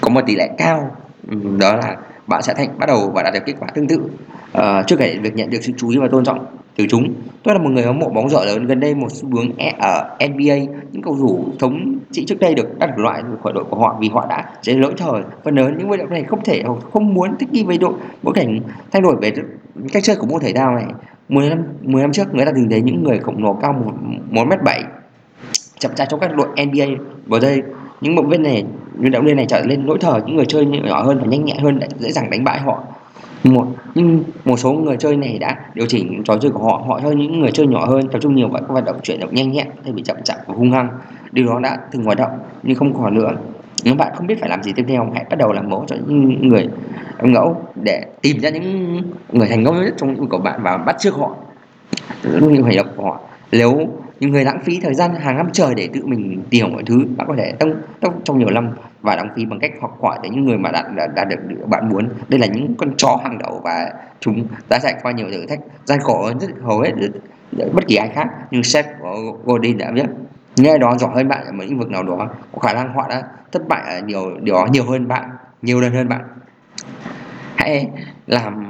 có 0.00 0.08
một 0.08 0.20
tỷ 0.26 0.36
lệ 0.36 0.48
cao 0.58 0.96
ừ, 1.30 1.36
đó 1.60 1.76
là 1.76 1.96
bạn 2.26 2.42
sẽ 2.42 2.54
thành 2.54 2.78
bắt 2.78 2.86
đầu 2.86 3.10
và 3.14 3.22
đạt 3.22 3.34
được 3.34 3.42
kết 3.46 3.54
quả 3.60 3.68
tương 3.74 3.88
tự. 3.88 3.96
Uh, 4.58 4.86
chưa 4.86 4.96
kể 4.96 5.18
việc 5.22 5.34
nhận 5.34 5.50
được 5.50 5.58
sự 5.62 5.72
chú 5.76 5.88
ý 5.88 5.98
và 5.98 6.08
tôn 6.10 6.24
trọng 6.24 6.46
từ 6.76 6.86
chúng. 6.88 7.14
Tôi 7.42 7.54
là 7.54 7.60
một 7.60 7.70
người 7.70 7.82
hâm 7.82 7.98
mộ 7.98 8.08
bóng 8.08 8.28
rổ 8.28 8.44
lớn. 8.44 8.66
Gần 8.66 8.80
đây 8.80 8.94
một 8.94 9.08
xu 9.10 9.28
hướng 9.28 9.56
e, 9.56 9.74
ờ, 9.78 10.08
ở 10.18 10.26
NBA 10.28 10.56
những 10.92 11.02
cầu 11.02 11.16
thủ 11.16 11.44
thống 11.58 11.98
trị 12.10 12.24
trước 12.24 12.40
đây 12.40 12.54
được 12.54 12.78
đặt 12.78 12.98
loại 12.98 13.22
khỏi 13.42 13.52
đội 13.52 13.64
của 13.64 13.78
họ 13.78 13.96
vì 14.00 14.08
họ 14.08 14.26
đã 14.28 14.44
chế 14.62 14.72
lỗi 14.72 14.94
thời. 14.96 15.22
Và 15.44 15.52
lớn 15.52 15.74
những 15.78 15.88
vận 15.88 15.98
động 15.98 16.10
này 16.10 16.24
không 16.24 16.40
thể 16.44 16.62
không 16.92 17.14
muốn 17.14 17.38
thích 17.38 17.48
nghi 17.52 17.64
với 17.64 17.78
đội 17.78 17.94
bối 18.22 18.34
cảnh 18.34 18.60
thay 18.92 19.02
đổi 19.02 19.16
về 19.20 19.32
cách 19.92 20.02
chơi 20.02 20.16
của 20.16 20.26
môn 20.26 20.40
thể 20.40 20.52
thao 20.52 20.74
này. 20.74 20.86
10 21.28 21.48
năm 21.48 21.58
10 21.82 22.02
năm 22.02 22.12
trước 22.12 22.34
người 22.34 22.46
ta 22.46 22.52
từng 22.56 22.70
thấy 22.70 22.80
những 22.80 23.04
người 23.04 23.18
khổng 23.18 23.44
lồ 23.44 23.52
cao 23.52 23.72
một 23.72 23.92
một 24.30 24.44
mét 24.44 24.62
bảy 24.64 24.84
chậm 25.78 25.94
chạp 25.94 26.08
trong 26.08 26.20
các 26.20 26.36
đội 26.36 26.48
NBA 26.66 26.84
vào 27.26 27.40
đây 27.40 27.62
những 28.00 28.16
động 28.16 28.28
viên 28.28 28.42
này 28.42 28.64
những 28.98 29.12
động 29.12 29.24
viên 29.24 29.36
này 29.36 29.46
trở 29.48 29.64
lên 29.64 29.84
lỗi 29.84 29.98
thời. 30.00 30.20
Những 30.26 30.36
người 30.36 30.46
chơi 30.46 30.66
nhỏ 30.66 31.02
hơn 31.02 31.18
và 31.20 31.26
nhanh 31.26 31.44
nhẹn 31.44 31.58
hơn 31.58 31.78
để 31.78 31.88
dễ 31.98 32.12
dàng 32.12 32.30
đánh 32.30 32.44
bại 32.44 32.60
họ 32.60 32.84
một 33.44 33.66
nhưng 33.94 34.24
một 34.44 34.56
số 34.56 34.72
người 34.72 34.96
chơi 34.96 35.16
này 35.16 35.38
đã 35.38 35.56
điều 35.74 35.86
chỉnh 35.86 36.22
trò 36.24 36.36
chơi 36.36 36.50
của 36.50 36.64
họ 36.64 36.84
họ 36.88 37.00
cho 37.02 37.10
những 37.10 37.40
người 37.40 37.50
chơi 37.52 37.66
nhỏ 37.66 37.86
hơn 37.86 38.08
tập 38.08 38.18
trung 38.22 38.34
nhiều 38.34 38.48
vào 38.48 38.62
các 38.62 38.68
hoạt 38.68 38.84
động 38.84 38.96
chuyển 39.02 39.20
động 39.20 39.34
nhanh 39.34 39.52
nhẹn 39.52 39.66
thay 39.84 39.92
vì 39.92 40.02
chậm 40.02 40.16
chạp 40.24 40.38
và 40.46 40.54
hung 40.54 40.70
hăng. 40.70 40.88
Điều 41.32 41.46
đó 41.46 41.60
đã 41.60 41.78
từng 41.92 42.04
hoạt 42.04 42.18
động 42.18 42.30
nhưng 42.62 42.76
không 42.76 42.94
còn 42.94 43.14
nữa. 43.14 43.30
Nếu 43.84 43.94
bạn 43.94 44.12
không 44.16 44.26
biết 44.26 44.40
phải 44.40 44.48
làm 44.48 44.62
gì 44.62 44.72
tiếp 44.76 44.84
theo 44.88 45.10
hãy 45.14 45.24
bắt 45.30 45.38
đầu 45.38 45.52
làm 45.52 45.68
mẫu 45.68 45.84
cho 45.86 45.96
những 46.06 46.48
người 46.48 46.68
ngẫu 47.22 47.56
để 47.82 48.04
tìm 48.22 48.40
ra 48.40 48.50
những 48.50 49.02
người 49.32 49.48
thành 49.48 49.64
công 49.64 49.80
nhất 49.80 49.94
trong 49.96 50.28
của 50.28 50.38
bạn 50.38 50.60
và 50.62 50.76
bắt 50.76 50.96
chước 50.98 51.14
họ. 51.14 51.36
Những 52.24 52.64
hành 52.64 52.76
động 52.76 52.88
của 52.96 53.04
họ. 53.04 53.20
Nếu 53.52 53.88
những 54.20 54.30
người 54.30 54.44
lãng 54.44 54.60
phí 54.64 54.80
thời 54.82 54.94
gian 54.94 55.10
hàng 55.14 55.36
năm 55.36 55.46
trời 55.52 55.74
để 55.76 55.88
tự 55.92 56.06
mình 56.06 56.42
tìm 56.50 56.72
mọi 56.72 56.82
thứ 56.86 57.04
bạn 57.16 57.26
có 57.26 57.34
thể 57.38 57.52
tăng 57.52 57.74
trong, 58.00 58.20
trong 58.24 58.38
nhiều 58.38 58.50
năm 58.50 58.70
và 59.04 59.16
đóng 59.16 59.28
phí 59.36 59.44
bằng 59.44 59.58
cách 59.60 59.72
học 59.80 59.98
hỏi 60.02 60.18
từ 60.22 60.28
những 60.30 60.44
người 60.44 60.58
mà 60.58 60.70
đạt, 60.70 60.84
đạt, 60.96 61.10
đạt 61.14 61.28
được 61.28 61.66
bạn 61.66 61.88
muốn. 61.88 62.08
Đây 62.28 62.40
là 62.40 62.46
những 62.46 62.74
con 62.78 62.96
chó 62.96 63.18
hàng 63.22 63.38
đầu 63.38 63.60
và 63.64 63.92
chúng 64.20 64.46
đã 64.68 64.78
trải 64.82 64.94
qua 65.02 65.12
nhiều 65.12 65.26
thử 65.32 65.46
thách 65.46 65.60
gian 65.84 66.00
khổ 66.00 66.22
hơn 66.22 66.38
rất 66.38 66.48
hầu 66.62 66.80
hết 66.80 66.92
bất 67.72 67.86
kỳ 67.88 67.96
ai 67.96 68.08
khác 68.08 68.28
như 68.50 68.62
sếp 68.62 68.86
của 69.00 69.36
Godin 69.44 69.78
đã 69.78 69.90
biết 69.90 70.06
nghe 70.56 70.78
đó 70.78 70.96
giỏi 70.98 71.10
hơn 71.14 71.28
bạn 71.28 71.44
ở 71.46 71.52
một 71.52 71.64
lĩnh 71.66 71.78
vực 71.78 71.90
nào 71.90 72.02
đó 72.02 72.28
có 72.52 72.58
khả 72.58 72.72
năng 72.72 72.94
họ 72.94 73.08
đã 73.08 73.22
thất 73.52 73.68
bại 73.68 73.94
ở 73.94 74.00
nhiều 74.00 74.36
điều 74.40 74.54
đó 74.54 74.66
nhiều 74.72 74.84
hơn 74.84 75.08
bạn 75.08 75.30
nhiều 75.62 75.80
lần 75.80 75.92
hơn 75.92 76.08
bạn. 76.08 76.20
Hãy 77.56 77.88
làm 78.26 78.64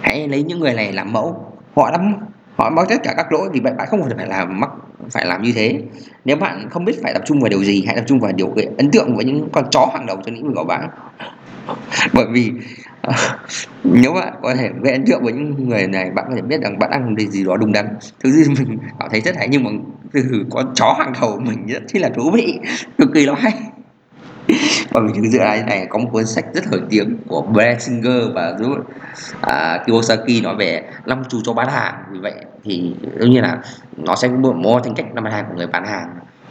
hãy 0.00 0.28
lấy 0.28 0.42
những 0.42 0.60
người 0.60 0.74
này 0.74 0.92
làm 0.92 1.12
mẫu. 1.12 1.52
Họ 1.76 1.90
đã 1.90 1.98
họ 2.56 2.70
mắc 2.70 2.86
tất 2.88 3.00
cả 3.02 3.14
các 3.16 3.32
lỗi 3.32 3.48
vì 3.52 3.60
vậy 3.60 3.72
bạn 3.78 3.88
không 3.90 4.02
phải 4.16 4.26
làm 4.26 4.60
mắc 4.60 4.70
phải 5.10 5.26
làm 5.26 5.42
như 5.42 5.52
thế. 5.54 5.80
Nếu 6.24 6.36
bạn 6.36 6.70
không 6.70 6.84
biết 6.84 7.02
phải 7.02 7.14
tập 7.14 7.22
trung 7.26 7.40
vào 7.40 7.48
điều 7.48 7.64
gì 7.64 7.84
hãy 7.86 7.96
tập 7.96 8.04
trung 8.06 8.20
vào 8.20 8.32
điều 8.32 8.54
ấn 8.78 8.90
tượng 8.90 9.16
với 9.16 9.24
những 9.24 9.48
con 9.52 9.64
chó 9.70 9.90
hàng 9.92 10.06
đầu 10.06 10.16
trong 10.24 10.34
lĩnh 10.34 10.46
vực 10.46 10.52
của 10.56 10.64
bạn. 10.64 10.88
Bởi 12.12 12.26
vì 12.32 12.52
uh, 13.08 13.14
nếu 13.84 14.12
bạn 14.12 14.34
có 14.42 14.54
thể 14.54 14.70
gây 14.82 14.92
ấn 14.92 15.04
tượng 15.06 15.22
với 15.22 15.32
những 15.32 15.68
người 15.68 15.86
này 15.86 16.10
bạn 16.10 16.24
có 16.28 16.34
thể 16.36 16.42
biết 16.42 16.60
rằng 16.62 16.78
bạn 16.78 16.90
đang 16.90 17.04
làm 17.04 17.18
gì 17.18 17.44
đó 17.44 17.56
đúng 17.56 17.72
đắn. 17.72 17.86
Thứ 18.24 18.30
gì 18.30 18.44
mình 18.58 18.78
cảm 19.00 19.08
thấy 19.10 19.20
rất 19.20 19.36
hay 19.36 19.48
nhưng 19.48 19.64
mà 19.64 19.70
từ 20.12 20.44
con 20.50 20.72
chó 20.74 20.94
hàng 20.98 21.12
đầu 21.20 21.40
mình 21.40 21.66
rất 21.66 22.00
là 22.00 22.08
thú 22.08 22.30
vị. 22.34 22.58
Cực 22.98 23.08
kỳ 23.14 23.26
nó 23.26 23.34
hay 23.34 23.52
và 24.90 25.00
mình 25.00 25.14
thực 25.14 25.28
dự 25.30 25.38
án 25.38 25.66
này 25.66 25.86
có 25.90 25.98
một 25.98 26.08
cuốn 26.12 26.26
sách 26.26 26.44
rất 26.54 26.64
nổi 26.70 26.80
tiếng 26.90 27.18
của 27.28 27.42
Brad 27.42 27.82
Singer 27.82 28.22
và 28.34 28.54
Robert 28.58 28.82
à, 29.40 29.82
Kiyosaki 29.86 30.42
nói 30.42 30.54
về 30.56 30.82
năm 31.06 31.22
chú 31.28 31.40
cho 31.44 31.52
bán 31.52 31.68
hàng. 31.68 31.94
Vì 32.10 32.18
vậy 32.18 32.34
thì 32.64 32.94
đương 33.18 33.30
nhiên 33.30 33.42
là 33.42 33.58
nó 33.96 34.16
sẽ 34.16 34.28
mua 34.28 34.80
thành 34.80 34.94
cách 34.94 35.06
năm 35.14 35.24
bán 35.24 35.32
hàng 35.32 35.44
của 35.48 35.54
người 35.56 35.66
bán 35.66 35.84
hàng. 35.84 36.08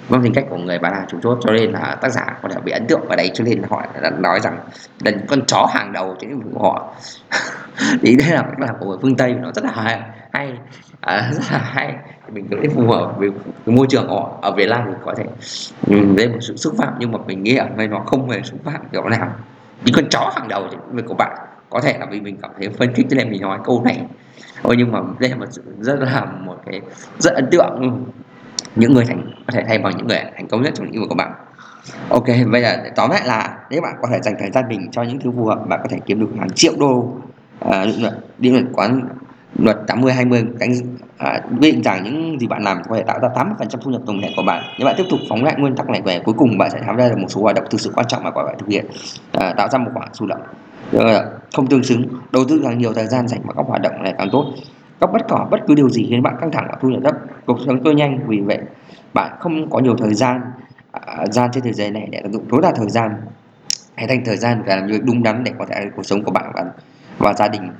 Vâng 0.09 0.23
tính 0.23 0.33
cách 0.33 0.45
của 0.49 0.57
người 0.57 0.79
bán 0.79 0.93
hàng 0.93 1.05
chủ 1.09 1.17
chốt 1.23 1.39
cho 1.43 1.51
nên 1.51 1.71
là 1.71 1.97
tác 2.01 2.09
giả 2.09 2.25
có 2.41 2.49
thể 2.49 2.59
bị 2.65 2.71
ấn 2.71 2.87
tượng 2.87 3.07
vào 3.07 3.15
đấy 3.15 3.31
cho 3.33 3.43
nên 3.43 3.61
họ 3.69 3.85
đã 4.01 4.09
nói 4.09 4.39
rằng 4.39 4.57
là 4.99 5.11
con 5.27 5.45
chó 5.45 5.67
hàng 5.73 5.93
đầu 5.93 6.15
trên 6.19 6.39
của 6.53 6.63
họ. 6.63 6.93
Thì 8.01 8.15
đây 8.15 8.29
là 8.29 8.41
cách 8.41 8.59
làm 8.59 8.75
của 8.79 8.85
người 8.85 8.97
phương 9.01 9.15
tây 9.15 9.33
nó 9.33 9.51
rất 9.55 9.63
là 9.65 9.71
hay 9.75 10.01
hay. 10.33 10.53
À, 11.01 11.31
rất 11.33 11.43
là 11.51 11.57
hay. 11.57 11.95
Mình 12.31 12.47
thấy 12.49 12.69
phù 12.75 12.87
hợp 12.87 13.13
với 13.17 13.29
cái 13.65 13.75
môi 13.75 13.87
trường 13.89 14.07
họ 14.07 14.39
ở 14.41 14.51
Việt 14.51 14.69
Nam 14.69 14.81
thì 14.85 14.93
có 15.05 15.13
thể 15.17 15.25
đây 16.15 16.27
một 16.27 16.37
sự 16.41 16.57
xúc 16.57 16.73
phạm 16.77 16.93
nhưng 16.99 17.11
mà 17.11 17.19
mình 17.27 17.43
nghĩ 17.43 17.55
ở 17.55 17.67
đây 17.77 17.87
nó 17.87 17.99
không 17.99 18.29
hề 18.29 18.41
xúc 18.41 18.59
phạm 18.63 18.81
kiểu 18.91 19.09
nào. 19.09 19.27
Những 19.85 19.95
con 19.95 20.05
chó 20.09 20.31
hàng 20.35 20.47
đầu 20.47 20.67
việc 20.91 21.05
của 21.07 21.13
bạn. 21.13 21.37
Có 21.69 21.81
thể 21.81 21.97
là 21.99 22.05
vì 22.05 22.21
mình 22.21 22.37
cảm 22.41 22.51
thấy 22.57 22.69
phân 22.69 22.93
khích 22.93 23.05
cho 23.09 23.15
nên 23.15 23.31
mình 23.31 23.41
nói 23.41 23.59
câu 23.63 23.81
này. 23.85 24.01
Ôi 24.61 24.75
nhưng 24.77 24.91
mà 24.91 24.99
đây 25.19 25.29
là 25.29 25.35
một 25.35 25.45
sự 25.49 25.61
rất 25.79 25.99
là 25.99 26.25
một 26.25 26.57
cái 26.65 26.81
rất 27.19 27.33
ấn 27.33 27.47
tượng. 27.51 28.05
Những 28.75 28.93
người 28.93 29.05
thành 29.05 29.31
có 29.47 29.53
thể 29.53 29.63
thay 29.67 29.77
bằng 29.77 29.97
những 29.97 30.07
người 30.07 30.19
thành 30.35 30.47
công 30.47 30.61
nhất 30.61 30.73
trong 30.75 30.85
lĩnh 30.85 31.01
vực 31.01 31.09
của 31.09 31.15
bạn. 31.15 31.31
Ok 32.09 32.25
bây 32.51 32.61
giờ 32.61 32.77
tóm 32.95 33.09
lại 33.09 33.21
là 33.25 33.57
nếu 33.69 33.81
bạn 33.81 33.95
có 34.01 34.07
thể 34.11 34.19
dành 34.21 34.35
thời 34.39 34.51
gian 34.51 34.67
mình 34.67 34.91
cho 34.91 35.03
những 35.03 35.19
thứ 35.19 35.31
phù 35.35 35.45
hợp 35.45 35.67
bạn 35.67 35.79
có 35.83 35.89
thể 35.89 35.97
kiếm 36.05 36.19
được 36.19 36.29
hàng 36.39 36.49
triệu 36.49 36.73
đô 36.79 37.13
à, 37.59 37.85
đi 38.37 38.49
luật 38.49 38.63
quán 38.73 39.07
luật 39.55 39.77
80 39.87 40.13
20 40.13 40.45
cánh 40.59 40.71
à, 41.17 41.41
quy 41.49 41.71
định 41.71 41.83
rằng 41.83 42.03
những 42.03 42.39
gì 42.39 42.47
bạn 42.47 42.63
làm 42.63 42.77
có 42.89 42.95
thể 42.95 43.03
tạo 43.03 43.19
ra 43.19 43.29
80 43.35 43.55
phần 43.59 43.69
trăm 43.69 43.81
thu 43.81 43.91
nhập 43.91 44.01
tổng 44.05 44.21
thể 44.21 44.33
của 44.35 44.43
bạn. 44.43 44.63
Nếu 44.79 44.85
bạn 44.85 44.95
tiếp 44.97 45.05
tục 45.09 45.19
phóng 45.29 45.43
lại 45.43 45.55
nguyên 45.57 45.75
tắc 45.75 45.89
này 45.89 46.01
về 46.01 46.19
cuối 46.19 46.35
cùng 46.37 46.57
bạn 46.57 46.69
sẽ 46.71 46.79
tham 46.85 46.97
gia 46.97 47.09
được 47.09 47.17
một 47.17 47.27
số 47.29 47.41
hoạt 47.41 47.55
động 47.55 47.65
thực 47.69 47.81
sự 47.81 47.91
quan 47.95 48.07
trọng 48.07 48.23
mà 48.23 48.31
bạn 48.31 48.45
phải 48.45 48.55
thực 48.59 48.69
hiện 48.69 48.85
à, 49.31 49.53
tạo 49.57 49.69
ra 49.69 49.79
một 49.79 49.91
khoản 49.93 50.09
thu 50.19 50.25
nhập 50.25 50.39
không 51.53 51.67
tương 51.67 51.83
xứng 51.83 52.07
đầu 52.31 52.43
tư 52.49 52.61
càng 52.63 52.77
nhiều 52.77 52.93
thời 52.93 53.07
gian 53.07 53.27
dành 53.27 53.41
vào 53.43 53.53
các 53.57 53.65
hoạt 53.67 53.81
động 53.81 54.03
này 54.03 54.13
càng 54.17 54.29
tốt. 54.31 54.45
Các 55.01 55.09
bất 55.13 55.21
cỏ 55.29 55.47
bất 55.51 55.59
cứ 55.67 55.75
điều 55.75 55.89
gì 55.89 56.05
khiến 56.09 56.23
bạn 56.23 56.35
căng 56.41 56.51
thẳng 56.51 56.67
và 56.69 56.77
thu 56.81 56.89
nhập 56.89 57.01
thấp 57.03 57.15
cuộc 57.45 57.57
sống 57.65 57.83
trôi 57.83 57.95
nhanh. 57.95 58.19
Vì 58.27 58.39
vậy 58.39 58.59
bạn 59.13 59.37
không 59.39 59.69
có 59.69 59.79
nhiều 59.79 59.95
thời 59.97 60.13
gian 60.13 60.41
à, 60.91 61.25
gian 61.31 61.49
trên 61.53 61.63
thế 61.63 61.73
giới 61.73 61.91
này 61.91 62.07
để 62.11 62.19
tận 62.23 62.33
dụng 62.33 62.45
tối 62.49 62.59
đa 62.63 62.71
thời 62.75 62.89
gian 62.89 63.11
hãy 63.95 64.07
dành 64.07 64.21
thời 64.25 64.37
gian 64.37 64.63
và 64.65 64.75
làm 64.75 64.87
việc 64.87 65.03
đúng 65.03 65.23
đắn 65.23 65.43
để 65.43 65.51
có 65.59 65.65
thể 65.69 65.75
cuộc 65.95 66.03
sống 66.03 66.23
của 66.23 66.31
bạn 66.31 66.51
và, 66.53 66.65
và 67.17 67.33
gia 67.33 67.47
đình 67.47 67.71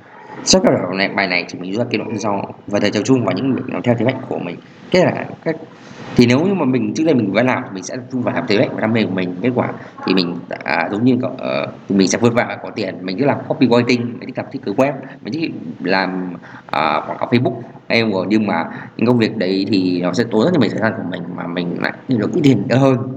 sau 0.44 0.62
cái 0.62 0.72
này 0.94 1.08
bài 1.08 1.26
này 1.28 1.44
chỉ 1.48 1.58
mình 1.58 1.72
rút 1.72 1.78
ra 1.78 1.86
kết 1.90 1.98
luận 1.98 2.18
do 2.18 2.42
và 2.66 2.80
thời 2.80 2.90
tập 2.90 3.02
trung 3.04 3.24
vào 3.24 3.34
những 3.36 3.54
việc 3.54 3.68
nào 3.68 3.80
theo 3.84 3.94
thế 3.98 4.04
mạnh 4.04 4.20
của 4.28 4.38
mình. 4.38 4.56
Cái 4.90 5.04
là 5.04 5.26
cách 5.44 5.56
thì 6.16 6.26
nếu 6.26 6.38
như 6.38 6.54
mà 6.54 6.64
mình 6.64 6.92
trước 6.96 7.04
đây 7.04 7.14
mình 7.14 7.32
vẫn 7.32 7.46
làm 7.46 7.62
thì 7.64 7.70
mình 7.74 7.82
sẽ 7.82 7.96
tập 7.96 8.04
trung 8.12 8.22
vào 8.22 8.34
làm 8.34 8.44
thế 8.48 8.58
mạnh 8.58 8.68
và 8.74 8.80
đam 8.80 8.92
mê 8.92 9.02
của 9.04 9.14
mình. 9.14 9.36
Kết 9.42 9.50
quả 9.54 9.68
thì 10.06 10.14
mình 10.14 10.36
đã, 10.48 10.56
à, 10.64 10.88
giống 10.92 11.04
như 11.04 11.14
uh, 11.14 11.30
thì 11.88 11.96
mình 11.96 12.08
sẽ 12.08 12.18
vượt 12.18 12.34
vạ 12.34 12.58
có 12.62 12.70
tiền. 12.70 12.94
Mình 13.02 13.18
cứ 13.18 13.24
làm 13.24 13.38
copywriting 13.48 14.18
mình 14.18 14.26
thích 14.26 14.36
làm 14.36 14.46
thiết 14.52 14.64
kế 14.64 14.72
web 14.72 14.92
mình 15.22 15.32
thích 15.32 15.52
làm 15.82 16.32
uh, 16.34 16.70
quảng 16.72 17.18
cáo 17.18 17.28
facebook. 17.30 17.54
Em 17.86 18.12
nhưng 18.28 18.46
mà 18.46 18.64
những 18.96 19.06
công 19.06 19.18
việc 19.18 19.36
đấy 19.36 19.66
thì 19.68 20.00
nó 20.02 20.12
sẽ 20.12 20.24
tốn 20.30 20.44
rất 20.44 20.60
nhiều 20.60 20.70
thời 20.70 20.80
gian 20.80 20.92
của 20.96 21.10
mình 21.10 21.22
mà 21.36 21.46
mình 21.46 21.82
lại 21.82 21.92
được 22.08 22.32
ít 22.34 22.40
tiền 22.44 22.62
hơn 22.70 23.13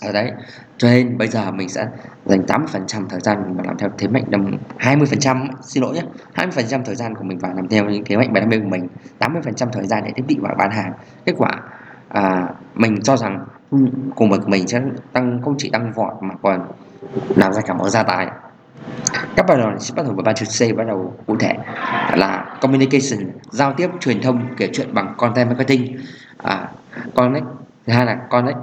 ở 0.00 0.12
đấy. 0.12 0.32
Cho 0.78 0.88
nên 0.88 1.18
bây 1.18 1.28
giờ 1.28 1.50
mình 1.50 1.68
sẽ 1.68 1.86
dành 2.24 2.40
80% 2.40 3.08
thời 3.08 3.20
gian 3.20 3.42
mình 3.42 3.54
vào 3.56 3.66
làm 3.66 3.78
theo 3.78 3.90
thế 3.98 4.08
mạnh 4.08 4.24
đam 4.28 4.56
20% 4.78 5.48
xin 5.62 5.82
lỗi 5.82 5.94
nhé 5.94 6.02
20% 6.34 6.82
thời 6.84 6.94
gian 6.94 7.14
của 7.14 7.24
mình 7.24 7.38
vào 7.38 7.52
làm 7.54 7.68
theo 7.68 7.84
những 7.84 8.04
thế 8.04 8.16
mạnh 8.16 8.32
và 8.32 8.40
đam 8.40 8.48
mê 8.48 8.58
của 8.58 8.68
mình. 8.68 8.88
80% 9.18 9.70
thời 9.72 9.86
gian 9.86 10.02
để 10.04 10.12
thiết 10.16 10.26
bị 10.26 10.38
và 10.40 10.54
bán 10.58 10.70
hàng. 10.70 10.92
Kết 11.24 11.34
quả 11.38 11.50
à, 12.08 12.48
mình 12.74 13.02
cho 13.02 13.16
rằng 13.16 13.46
cùng 14.14 14.30
bậc 14.30 14.48
mình 14.48 14.68
sẽ 14.68 14.80
tăng 15.12 15.40
không 15.42 15.54
chỉ 15.58 15.70
tăng 15.70 15.92
vọt 15.92 16.12
mà 16.20 16.34
còn 16.42 16.66
làm 17.36 17.52
ra 17.52 17.60
cả 17.60 17.74
một 17.74 17.88
gia 17.88 18.02
tài. 18.02 18.26
Các 19.36 19.46
bài 19.48 19.58
đoàn 19.58 19.80
sẽ 19.80 19.94
bắt 19.96 20.02
đầu 20.06 20.14
với 20.14 20.22
ba 20.22 20.32
chữ 20.32 20.46
C 20.46 20.76
bắt 20.76 20.84
đầu 20.86 21.14
cụ 21.26 21.36
thể 21.36 21.54
là 22.16 22.58
communication 22.60 23.30
giao 23.50 23.74
tiếp 23.76 23.90
truyền 24.00 24.22
thông 24.22 24.46
kể 24.56 24.70
chuyện 24.72 24.94
bằng 24.94 25.14
content 25.18 25.48
marketing. 25.48 25.96
À, 26.42 26.68
connect 27.14 27.46
thứ 27.86 27.92
hai 27.92 28.06
là 28.06 28.16
connect 28.30 28.58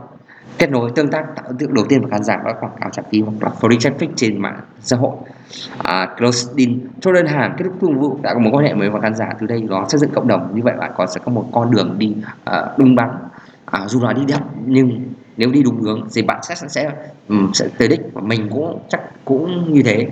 kết 0.58 0.72
nối 0.72 0.92
tương 0.96 1.10
tác 1.12 1.24
tạo 1.36 1.46
ấn 1.48 1.58
tượng 1.58 1.74
đầu 1.74 1.86
tiên 1.90 2.02
với 2.02 2.12
khán 2.12 2.24
giả 2.24 2.38
các 2.46 2.56
quảng 2.60 2.76
cáo 2.82 2.90
trả 2.90 3.04
phí 3.12 3.22
hoặc 3.22 3.34
là 3.42 3.52
free 3.60 3.78
traffic 3.78 4.08
trên 4.16 4.42
mạng 4.42 4.60
xã 4.82 4.98
hội. 4.98 5.16
À, 5.78 6.16
close 6.18 6.52
in, 6.56 6.88
cho 7.02 7.12
đơn 7.12 7.26
hàng 7.26 7.56
kết 7.58 7.64
thúc 7.66 7.74
thương 7.82 8.00
vụ 8.00 8.20
đã 8.22 8.34
có 8.34 8.40
mối 8.40 8.52
quan 8.54 8.66
hệ 8.66 8.74
mới 8.74 8.90
với 8.90 9.02
khán 9.02 9.16
giả. 9.16 9.30
Từ 9.40 9.48
đây 9.48 9.62
nó 9.62 9.86
xây 9.90 10.00
dựng 10.00 10.10
cộng 10.10 10.28
đồng. 10.28 10.56
Như 10.56 10.62
vậy 10.64 10.74
bạn 10.80 10.92
còn 10.98 11.08
sẽ 11.08 11.22
có 11.26 11.32
một 11.32 11.46
con 11.52 11.72
đường 11.72 11.96
đi 11.98 12.16
uh, 12.50 12.56
đúng 12.78 12.96
đắn. 12.96 13.10
À, 13.66 13.88
dù 13.88 14.02
là 14.02 14.14
đi 14.14 14.22
đẹp 14.28 14.40
nhưng 14.66 15.02
nếu 15.38 15.52
đi 15.52 15.64
đúng 15.64 15.82
hướng 15.82 16.08
thì 16.16 16.22
bạn 16.22 16.40
sẽ 16.44 16.56
sẽ 16.56 16.92
ừ, 17.28 17.36
sẽ 17.54 17.68
tới 17.78 17.88
đích. 17.88 18.02
Và 18.14 18.22
mình 18.22 18.50
cũng 18.50 18.80
chắc 18.90 19.02
cũng 19.26 19.74
như 19.74 19.84
thế. 19.84 20.08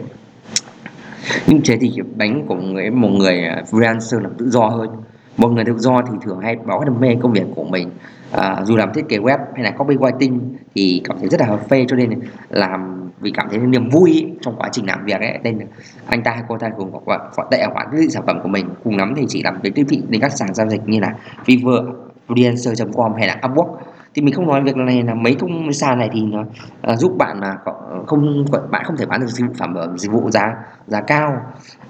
Nhưng 1.48 1.62
thế 1.66 1.78
thì 1.82 1.94
đánh 2.16 2.46
của 2.48 2.56
người 2.56 2.90
một 2.90 3.10
người 3.10 3.44
à, 3.44 3.64
freelancer 3.72 4.20
là 4.20 4.30
tự 4.38 4.50
do 4.50 4.68
hơn 4.68 4.90
một 5.38 5.48
người 5.48 5.66
tự 5.66 5.78
do 5.78 6.02
thì 6.02 6.18
thường 6.22 6.40
hay 6.40 6.56
báo 6.56 6.84
đam 6.84 7.00
mê 7.00 7.16
công 7.22 7.32
việc 7.32 7.46
của 7.56 7.64
mình. 7.64 7.90
À, 8.32 8.62
dù 8.64 8.78
làm 8.78 8.94
thiết 8.94 9.06
kế 9.10 9.18
web 9.18 9.38
hay 9.56 9.64
là 9.64 9.72
copywriting 9.78 10.40
thì 10.76 11.02
cảm 11.04 11.18
thấy 11.20 11.30
rất 11.30 11.40
là 11.40 11.46
hợp 11.46 11.70
phê 11.70 11.86
cho 11.88 11.96
nên 11.96 12.20
làm 12.50 13.10
vì 13.20 13.32
cảm 13.32 13.48
thấy 13.50 13.60
niềm 13.60 13.90
vui 13.90 14.32
trong 14.42 14.56
quá 14.58 14.70
trình 14.72 14.86
làm 14.86 15.06
việc 15.06 15.20
ấy. 15.20 15.40
Nên 15.44 15.60
anh 16.06 16.24
ta 16.24 16.32
hay 16.32 16.44
cô 16.48 16.58
ta 16.58 16.70
cùng 16.78 16.92
có 16.92 17.00
gọi 17.06 17.48
tệ 17.52 17.66
khoản 17.74 17.88
thiết 17.92 18.08
sản 18.10 18.24
phẩm 18.28 18.40
của 18.44 18.50
mình. 18.50 18.70
Cùng 18.84 18.98
lắm 18.98 19.14
thì 19.18 19.26
chỉ 19.30 19.44
làm 19.44 19.62
việc 19.62 19.76
tiếp 19.76 19.86
thị 19.90 20.02
đến 20.10 20.22
các 20.22 20.32
sàn 20.32 20.54
giao 20.54 20.70
dịch 20.70 20.82
như 20.86 21.00
là 21.00 21.16
Fiverr, 21.46 21.94
freelancer.com 22.28 23.14
hay 23.14 23.28
là 23.28 23.40
Upwork 23.42 23.76
thì 24.14 24.22
mình 24.22 24.34
không 24.34 24.48
nói 24.48 24.62
việc 24.62 24.78
này 24.78 25.04
là 25.04 25.14
mấy 25.14 25.36
công 25.36 25.74
sàn 25.74 26.00
này 26.00 26.10
thì 26.14 26.22
nó 26.22 26.42
uh, 26.92 27.00
giúp 27.00 27.16
bạn 27.18 27.40
là 27.40 27.58
không 28.08 28.46
bạn 28.72 28.84
không 28.86 28.98
thể 28.98 29.06
bán 29.06 29.22
được 29.22 29.28
dịch 29.28 29.48
vụ 29.48 29.54
phẩm 29.58 29.74
ở 29.74 29.82
ờ, 29.82 29.98
dịch 29.98 30.12
vụ 30.12 30.32
giá 30.32 30.56
giá 30.88 31.02
cao. 31.02 31.38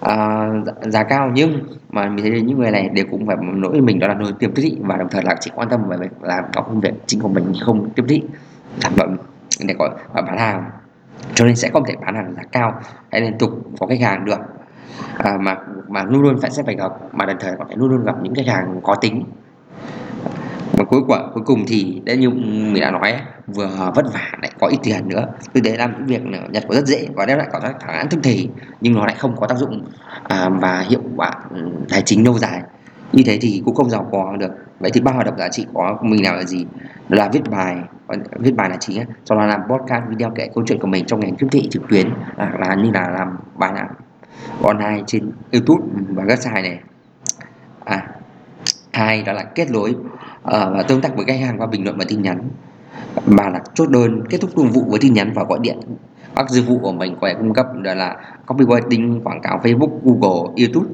Uh, 0.05 0.67
giá 0.87 1.03
cao 1.03 1.31
nhưng 1.33 1.63
mà 1.89 2.09
mình 2.09 2.25
thấy 2.31 2.41
những 2.41 2.59
người 2.59 2.71
này 2.71 2.89
đều 2.89 3.05
cũng 3.11 3.27
phải 3.27 3.37
nỗi 3.41 3.81
mình 3.81 3.99
đó 3.99 4.07
là 4.07 4.13
nỗi 4.13 4.33
tiếp 4.39 4.51
thị 4.55 4.77
và 4.81 4.97
đồng 4.97 5.09
thời 5.11 5.23
là 5.23 5.35
chỉ 5.39 5.51
quan 5.55 5.69
tâm 5.69 5.89
về 5.89 5.97
việc 5.97 6.21
làm 6.21 6.43
có 6.55 6.61
công 6.61 6.81
việc 6.81 6.93
chính 7.05 7.21
của 7.21 7.29
mình 7.29 7.53
không 7.61 7.89
tiếp 7.89 8.03
thị. 8.07 8.23
Sản 8.79 8.91
phẩm 8.95 9.17
để 9.67 9.73
gọi 9.79 9.89
và 10.13 10.21
bán 10.21 10.37
hàng. 10.37 10.63
Cho 11.33 11.45
nên 11.45 11.55
sẽ 11.55 11.69
không 11.69 11.83
thể 11.85 11.95
bán 12.05 12.15
hàng 12.15 12.33
giá 12.35 12.43
cao 12.51 12.73
hay 13.11 13.21
liên 13.21 13.37
tục 13.37 13.51
có 13.79 13.87
khách 13.87 14.01
hàng 14.01 14.25
được. 14.25 14.39
À, 15.17 15.37
mà 15.41 15.57
mà 15.87 16.03
luôn 16.03 16.21
luôn 16.21 16.37
phải 16.41 16.51
sẽ 16.51 16.63
phải 16.63 16.75
gặp 16.75 16.91
mà 17.11 17.25
đồng 17.25 17.37
thời 17.39 17.55
còn 17.57 17.67
phải 17.67 17.77
luôn 17.77 17.89
luôn 17.89 18.03
gặp 18.05 18.15
những 18.21 18.35
khách 18.35 18.47
hàng 18.47 18.79
có 18.83 18.95
tính 18.95 19.23
và 20.81 20.85
cuối 20.85 21.01
quả 21.07 21.19
cuối 21.33 21.43
cùng 21.45 21.65
thì 21.67 22.01
đã 22.05 22.13
như 22.15 22.29
mình 22.29 22.81
đã 22.81 22.91
nói 22.91 23.13
vừa 23.47 23.91
vất 23.95 24.13
vả 24.13 24.31
lại 24.41 24.51
có 24.59 24.67
ít 24.67 24.77
tiền 24.83 25.09
nữa. 25.09 25.25
Từ 25.53 25.61
đấy 25.61 25.77
làm 25.77 25.93
những 25.97 26.05
việc 26.05 26.21
nhật 26.51 26.63
có 26.69 26.75
rất 26.75 26.85
dễ 26.85 27.07
và 27.15 27.25
đem 27.25 27.37
lại 27.37 27.47
có 27.51 27.59
các 27.59 27.75
thẳng 27.79 27.95
án 27.95 28.09
thức 28.09 28.19
thì 28.23 28.49
nhưng 28.81 28.93
nó 28.93 29.05
lại 29.05 29.15
không 29.19 29.35
có 29.35 29.47
tác 29.47 29.57
dụng 29.57 29.85
à, 30.23 30.49
và 30.49 30.85
hiệu 30.89 31.01
quả 31.15 31.31
ừ, 31.49 31.71
tài 31.89 32.01
chính 32.01 32.25
lâu 32.25 32.37
dài. 32.37 32.61
Như 33.13 33.23
thế 33.25 33.37
thì 33.41 33.61
cũng 33.65 33.75
không 33.75 33.89
giàu 33.89 34.09
có 34.11 34.35
được. 34.39 34.51
Vậy 34.79 34.91
thì 34.93 35.01
ba 35.01 35.11
hoạt 35.11 35.25
động 35.25 35.37
giá 35.37 35.49
trị 35.49 35.65
của 35.73 35.97
mình 36.01 36.23
làm 36.23 36.35
là 36.35 36.43
gì? 36.43 36.65
Là 37.09 37.29
viết 37.33 37.41
bài 37.51 37.77
viết 38.39 38.55
bài 38.55 38.69
là 38.69 38.77
chính 38.79 39.03
sau 39.25 39.37
đó 39.37 39.45
làm 39.45 39.61
podcast 39.69 40.03
video 40.09 40.31
kể 40.35 40.49
câu 40.55 40.63
chuyện 40.67 40.79
của 40.79 40.87
mình 40.87 41.05
trong 41.05 41.19
ngành 41.19 41.35
tiếp 41.35 41.47
thị 41.51 41.67
trực 41.71 41.83
tuyến 41.89 42.09
là, 42.37 42.51
là 42.59 42.75
như 42.75 42.91
là 42.91 43.09
làm 43.09 43.37
bài 43.55 43.71
làm 43.75 43.87
online 44.63 45.03
trên 45.07 45.31
youtube 45.51 45.83
và 46.09 46.23
website 46.23 46.63
này. 46.63 46.79
À 47.85 48.07
hai 48.93 49.23
đó 49.23 49.33
là 49.33 49.43
kết 49.43 49.71
nối 49.71 49.95
Ờ, 50.43 50.73
và 50.75 50.83
tương 50.83 51.01
tác 51.01 51.15
với 51.15 51.25
khách 51.25 51.39
hàng 51.39 51.57
qua 51.57 51.67
bình 51.67 51.83
luận 51.83 51.97
và 51.97 52.05
tin 52.07 52.21
nhắn. 52.21 52.49
Mà 53.25 53.49
là 53.49 53.59
chốt 53.73 53.89
đơn 53.89 54.23
kết 54.29 54.37
thúc 54.41 54.49
thương 54.55 54.69
vụ 54.69 54.83
với 54.87 54.99
tin 54.99 55.13
nhắn 55.13 55.31
và 55.35 55.43
gọi 55.43 55.59
điện. 55.61 55.79
Các 56.35 56.49
dịch 56.49 56.67
vụ 56.67 56.79
của 56.81 56.91
mình 56.91 57.15
có 57.21 57.27
thể 57.27 57.33
cung 57.33 57.53
cấp 57.53 57.67
đó 57.81 57.93
là 57.93 58.15
copywriting 58.47 59.21
quảng 59.23 59.41
cáo 59.41 59.59
Facebook 59.63 59.99
Google 60.03 60.63
YouTube. 60.63 60.89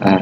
À, 0.00 0.20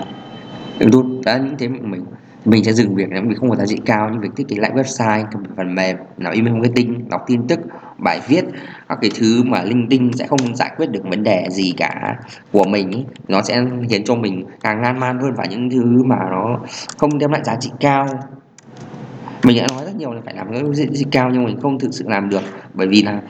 YouTube 0.80 1.20
đã 1.24 1.38
những 1.38 1.56
thế 1.58 1.68
mình. 1.68 2.04
Mình 2.44 2.64
sẽ 2.64 2.72
dừng 2.72 2.94
việc 2.94 3.08
nếu 3.10 3.22
mình 3.22 3.38
không 3.38 3.50
có 3.50 3.56
giá 3.56 3.66
trị 3.66 3.76
cao 3.86 4.10
như 4.10 4.18
việc 4.20 4.28
thiết 4.36 4.48
kế 4.48 4.56
lại 4.56 4.70
website 4.74 5.24
phần 5.56 5.74
mềm 5.74 5.96
làm 6.16 6.32
email 6.32 6.54
marketing 6.54 7.08
đọc 7.08 7.24
tin 7.26 7.46
tức 7.48 7.60
bài 7.98 8.20
viết 8.28 8.44
các 8.88 8.98
cái 9.00 9.10
thứ 9.18 9.42
mà 9.44 9.62
linh 9.62 9.86
tinh 9.90 10.10
sẽ 10.14 10.26
không 10.26 10.56
giải 10.56 10.70
quyết 10.76 10.90
được 10.90 11.00
vấn 11.04 11.22
đề 11.22 11.46
gì 11.50 11.74
cả 11.76 12.16
của 12.52 12.64
mình 12.64 12.90
ý. 12.90 13.04
nó 13.28 13.42
sẽ 13.42 13.64
khiến 13.90 14.04
cho 14.04 14.14
mình 14.14 14.44
càng 14.60 14.82
lan 14.82 15.00
man 15.00 15.18
hơn 15.18 15.34
và 15.36 15.44
những 15.44 15.70
thứ 15.70 16.02
mà 16.04 16.16
nó 16.30 16.60
không 16.98 17.18
đem 17.18 17.32
lại 17.32 17.40
giá 17.44 17.56
trị 17.60 17.70
cao 17.80 18.06
mình 19.44 19.56
đã 19.56 19.66
nói 19.76 19.84
rất 19.84 19.91
nhiều 20.02 20.12
là 20.12 20.20
phải 20.24 20.34
làm 20.34 20.52
cái 20.52 20.62
diện 20.72 20.90
tích 20.94 21.08
cao 21.10 21.30
nhưng 21.32 21.44
mình 21.44 21.60
không 21.60 21.78
thực 21.78 21.94
sự 21.94 22.04
làm 22.08 22.28
được. 22.28 22.42
Bởi 22.74 22.86
vì 22.88 23.02
là 23.02 23.20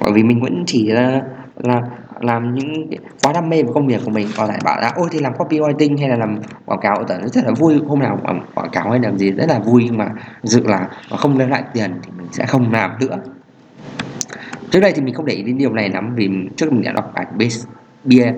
bởi 0.00 0.12
vì 0.12 0.22
mình 0.22 0.40
vẫn 0.40 0.64
chỉ 0.66 0.86
là, 0.86 1.22
là 1.56 1.82
làm 2.20 2.54
những 2.54 2.90
quá 3.22 3.32
đam 3.32 3.48
mê 3.48 3.62
với 3.62 3.72
công 3.74 3.86
việc 3.86 4.00
của 4.04 4.10
mình. 4.10 4.28
Còn 4.36 4.48
lại 4.48 4.58
bảo 4.64 4.80
là 4.80 4.92
ôi 4.96 5.08
thì 5.12 5.18
làm 5.18 5.32
copywriting 5.32 5.98
hay 5.98 6.08
là 6.08 6.16
làm 6.16 6.38
quảng 6.64 6.80
cáo 6.80 7.04
tận 7.08 7.28
rất 7.28 7.44
là 7.44 7.50
vui. 7.50 7.80
Hôm 7.86 7.98
nào 7.98 8.18
quảng 8.22 8.46
quảng 8.54 8.70
cáo 8.70 8.90
hay 8.90 9.00
làm 9.00 9.18
gì 9.18 9.30
rất 9.32 9.48
là 9.48 9.58
vui 9.58 9.82
nhưng 9.84 9.98
mà 9.98 10.08
dự 10.42 10.66
là 10.66 10.88
mà 11.10 11.16
không 11.16 11.38
đem 11.38 11.48
lại 11.48 11.62
tiền 11.74 11.90
thì 12.02 12.10
mình 12.18 12.26
sẽ 12.32 12.46
không 12.46 12.72
làm 12.72 12.90
nữa. 13.00 13.18
Trước 14.70 14.80
đây 14.80 14.92
thì 14.92 15.02
mình 15.02 15.14
không 15.14 15.26
để 15.26 15.34
ý 15.34 15.42
đến 15.42 15.58
điều 15.58 15.72
này 15.72 15.88
lắm 15.88 16.14
vì 16.14 16.30
trước 16.56 16.72
mình 16.72 16.82
đã 16.82 16.92
đọc 16.92 17.12
bài 17.14 17.26
base 17.38 17.68
bia 18.04 18.32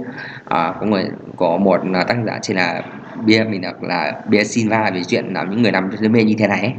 à, 0.44 0.75
có 0.80 0.87
người 0.87 1.10
có 1.37 1.56
một 1.56 1.80
à, 1.94 2.04
tác 2.04 2.16
giả 2.26 2.38
trên 2.42 2.56
là 2.56 2.82
bia 3.25 3.44
mình 3.44 3.60
đọc 3.60 3.82
là 3.82 4.12
bia 4.28 4.44
Silva 4.44 4.90
về 4.90 5.02
chuyện 5.04 5.26
làm 5.34 5.50
những 5.50 5.62
người 5.62 5.72
làm 5.72 5.90
đam 6.00 6.12
mê 6.12 6.25
như 6.25 6.34
thế 6.38 6.46
này 6.46 6.60
ấy 6.60 6.72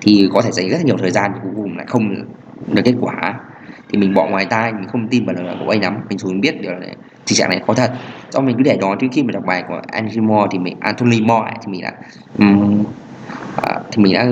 thì 0.00 0.28
có 0.32 0.42
thể 0.42 0.52
dành 0.52 0.68
rất 0.68 0.76
là 0.76 0.82
nhiều 0.82 0.96
thời 0.98 1.10
gian 1.10 1.32
cuối 1.42 1.52
cùng 1.56 1.76
lại 1.76 1.86
không 1.86 2.14
được 2.72 2.82
kết 2.84 2.94
quả. 3.00 3.40
Thì 3.88 3.98
mình 3.98 4.14
bỏ 4.14 4.26
ngoài 4.26 4.46
tai 4.50 4.72
mình 4.72 4.86
không 4.88 5.08
tin 5.08 5.26
vào 5.26 5.34
lời 5.34 5.56
của 5.64 5.70
anh 5.70 5.82
lắm. 5.82 5.96
Mình 6.08 6.18
xuống 6.18 6.40
biết 6.40 6.60
điều 6.60 6.72
này 6.72 6.96
tình 7.26 7.36
trạng 7.36 7.50
này 7.50 7.62
có 7.66 7.74
thật. 7.74 7.92
Do 8.30 8.40
mình 8.40 8.56
cứ 8.56 8.62
để 8.62 8.76
đó 8.80 8.96
trước 9.00 9.06
khi 9.12 9.22
mình 9.22 9.32
đọc 9.32 9.44
bài 9.46 9.64
của 9.68 9.80
Anthony 9.92 10.20
Moore 10.20 10.48
thì 10.50 10.58
mình 10.58 10.76
Anthony 10.80 11.20
Moore 11.20 11.52
thì 11.62 11.72
mình 11.72 11.82
đã 11.82 11.92
um, 12.38 12.84
à, 13.62 13.80
thì 13.92 14.02
mình 14.02 14.14
đã 14.14 14.26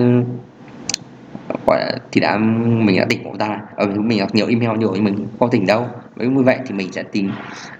gọi 1.67 1.81
là, 1.81 1.93
thì 2.13 2.21
đã 2.21 2.39
mình 2.39 2.97
đã 2.97 3.07
tỉnh 3.09 3.23
ngộ 3.23 3.37
ta. 3.39 3.61
Ở 3.77 3.87
mình 3.87 4.19
đọc 4.19 4.35
nhiều 4.35 4.47
email 4.47 4.79
nhiều 4.79 4.91
nhưng 4.95 5.05
mình 5.05 5.27
có 5.39 5.47
tỉnh 5.47 5.67
đâu. 5.67 5.87
Với 6.17 6.29
như 6.29 6.43
vậy 6.43 6.59
thì 6.67 6.75
mình 6.75 6.93
sẽ 6.93 7.03
tính 7.03 7.31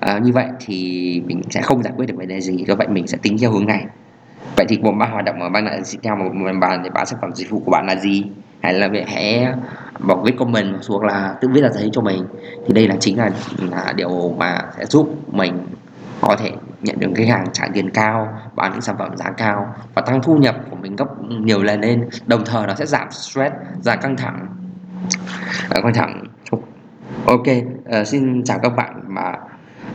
à, 0.01 0.19
như 0.19 0.33
vậy 0.33 0.47
thì 0.67 1.23
mình 1.27 1.43
sẽ 1.51 1.63
không 1.63 1.83
giải 1.83 1.93
quyết 1.97 2.07
được 2.07 2.15
vấn 2.17 2.29
đề 2.29 2.41
gì. 2.41 2.65
Do 2.67 2.75
vậy 2.75 2.89
mình 2.89 3.07
sẽ 3.07 3.19
tính 3.23 3.37
theo 3.41 3.51
hướng 3.51 3.67
này 3.67 3.85
vậy 4.57 4.67
thì 4.69 4.79
một 4.79 4.93
ba 4.99 5.07
hoạt 5.07 5.25
động 5.25 5.41
ở 5.41 5.49
ban 5.49 5.65
lại 5.65 5.81
theo 6.03 6.17
một 6.17 6.31
bàn 6.61 6.83
để 6.83 6.91
bán 6.91 7.07
sản 7.07 7.19
phẩm 7.23 7.35
dịch 7.35 7.51
vụ 7.51 7.63
của 7.65 7.71
bạn 7.71 7.87
là 7.87 7.97
gì? 7.97 8.25
Hãy 8.63 8.75
là 8.75 8.89
hãy 9.07 9.47
bỏ 9.99 10.17
viết 10.17 10.35
comment 10.39 10.83
xuống 10.83 11.03
là 11.03 11.35
tự 11.41 11.49
viết 11.49 11.61
là 11.61 11.71
giấy 11.71 11.91
cho 11.93 12.01
mình? 12.01 12.27
Thì 12.67 12.75
đây 12.75 12.89
là 12.89 12.97
chính 13.01 13.19
là, 13.19 13.31
là 13.71 13.93
điều 13.97 14.35
mà 14.39 14.63
sẽ 14.79 14.85
giúp 14.85 15.15
mình 15.33 15.67
có 16.21 16.37
thể 16.37 16.53
nhận 16.83 16.99
được 16.99 17.11
khách 17.17 17.29
hàng 17.29 17.47
trả 17.53 17.69
tiền 17.75 17.91
cao 17.91 18.39
bán 18.55 18.73
những 18.73 18.81
sản 18.81 18.97
phẩm 18.99 19.17
giá 19.17 19.31
cao 19.31 19.75
và 19.95 20.03
tăng 20.03 20.23
thu 20.23 20.37
nhập 20.37 20.57
của 20.71 20.77
mình 20.77 20.97
gấp 20.97 21.07
nhiều 21.29 21.63
lần 21.63 21.81
lên. 21.81 22.09
Đồng 22.27 22.45
thời 22.45 22.67
nó 22.67 22.75
sẽ 22.75 22.87
giảm 22.87 23.11
stress 23.11 23.55
giảm 23.81 23.99
căng 24.01 24.17
thẳng. 24.17 24.47
Căng 25.71 25.95
thẳng. 25.95 26.25
Ok 27.27 27.47
uh, 28.01 28.07
xin 28.07 28.45
chào 28.45 28.59
các 28.59 28.77
bạn 28.77 29.01
và 29.07 29.39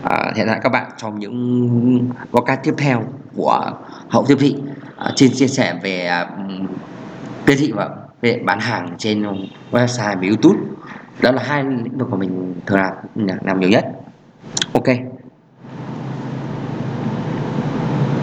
uh, 0.06 0.36
hẹn 0.36 0.48
lại 0.48 0.60
các 0.64 0.70
bạn 0.70 0.92
trong 0.98 1.20
những 1.20 2.10
podcast 2.32 2.60
tiếp 2.64 2.74
theo 2.78 3.04
của 3.40 3.72
hậu 4.10 4.26
tiếp 4.28 4.38
thị. 4.40 4.56
À, 4.98 5.12
trên 5.16 5.32
chia 5.34 5.48
sẻ 5.48 5.80
về 5.84 6.06
à, 6.06 6.30
tiếp 7.46 7.56
thị 7.60 7.72
và 7.72 7.90
về 8.22 8.42
bán 8.46 8.60
hàng 8.60 8.96
trên 8.98 9.24
website 9.72 10.16
và 10.16 10.28
youtube. 10.28 10.60
Đó 11.22 11.32
là 11.32 11.44
hai 11.44 11.64
lĩnh 11.64 11.98
vực 11.98 12.08
của 12.12 12.18
mình 12.18 12.56
thường 12.66 12.80
làm 12.80 12.94
làm 13.42 13.60
nhiều 13.60 13.70
nhất. 13.70 13.86
Ok. 14.74 14.86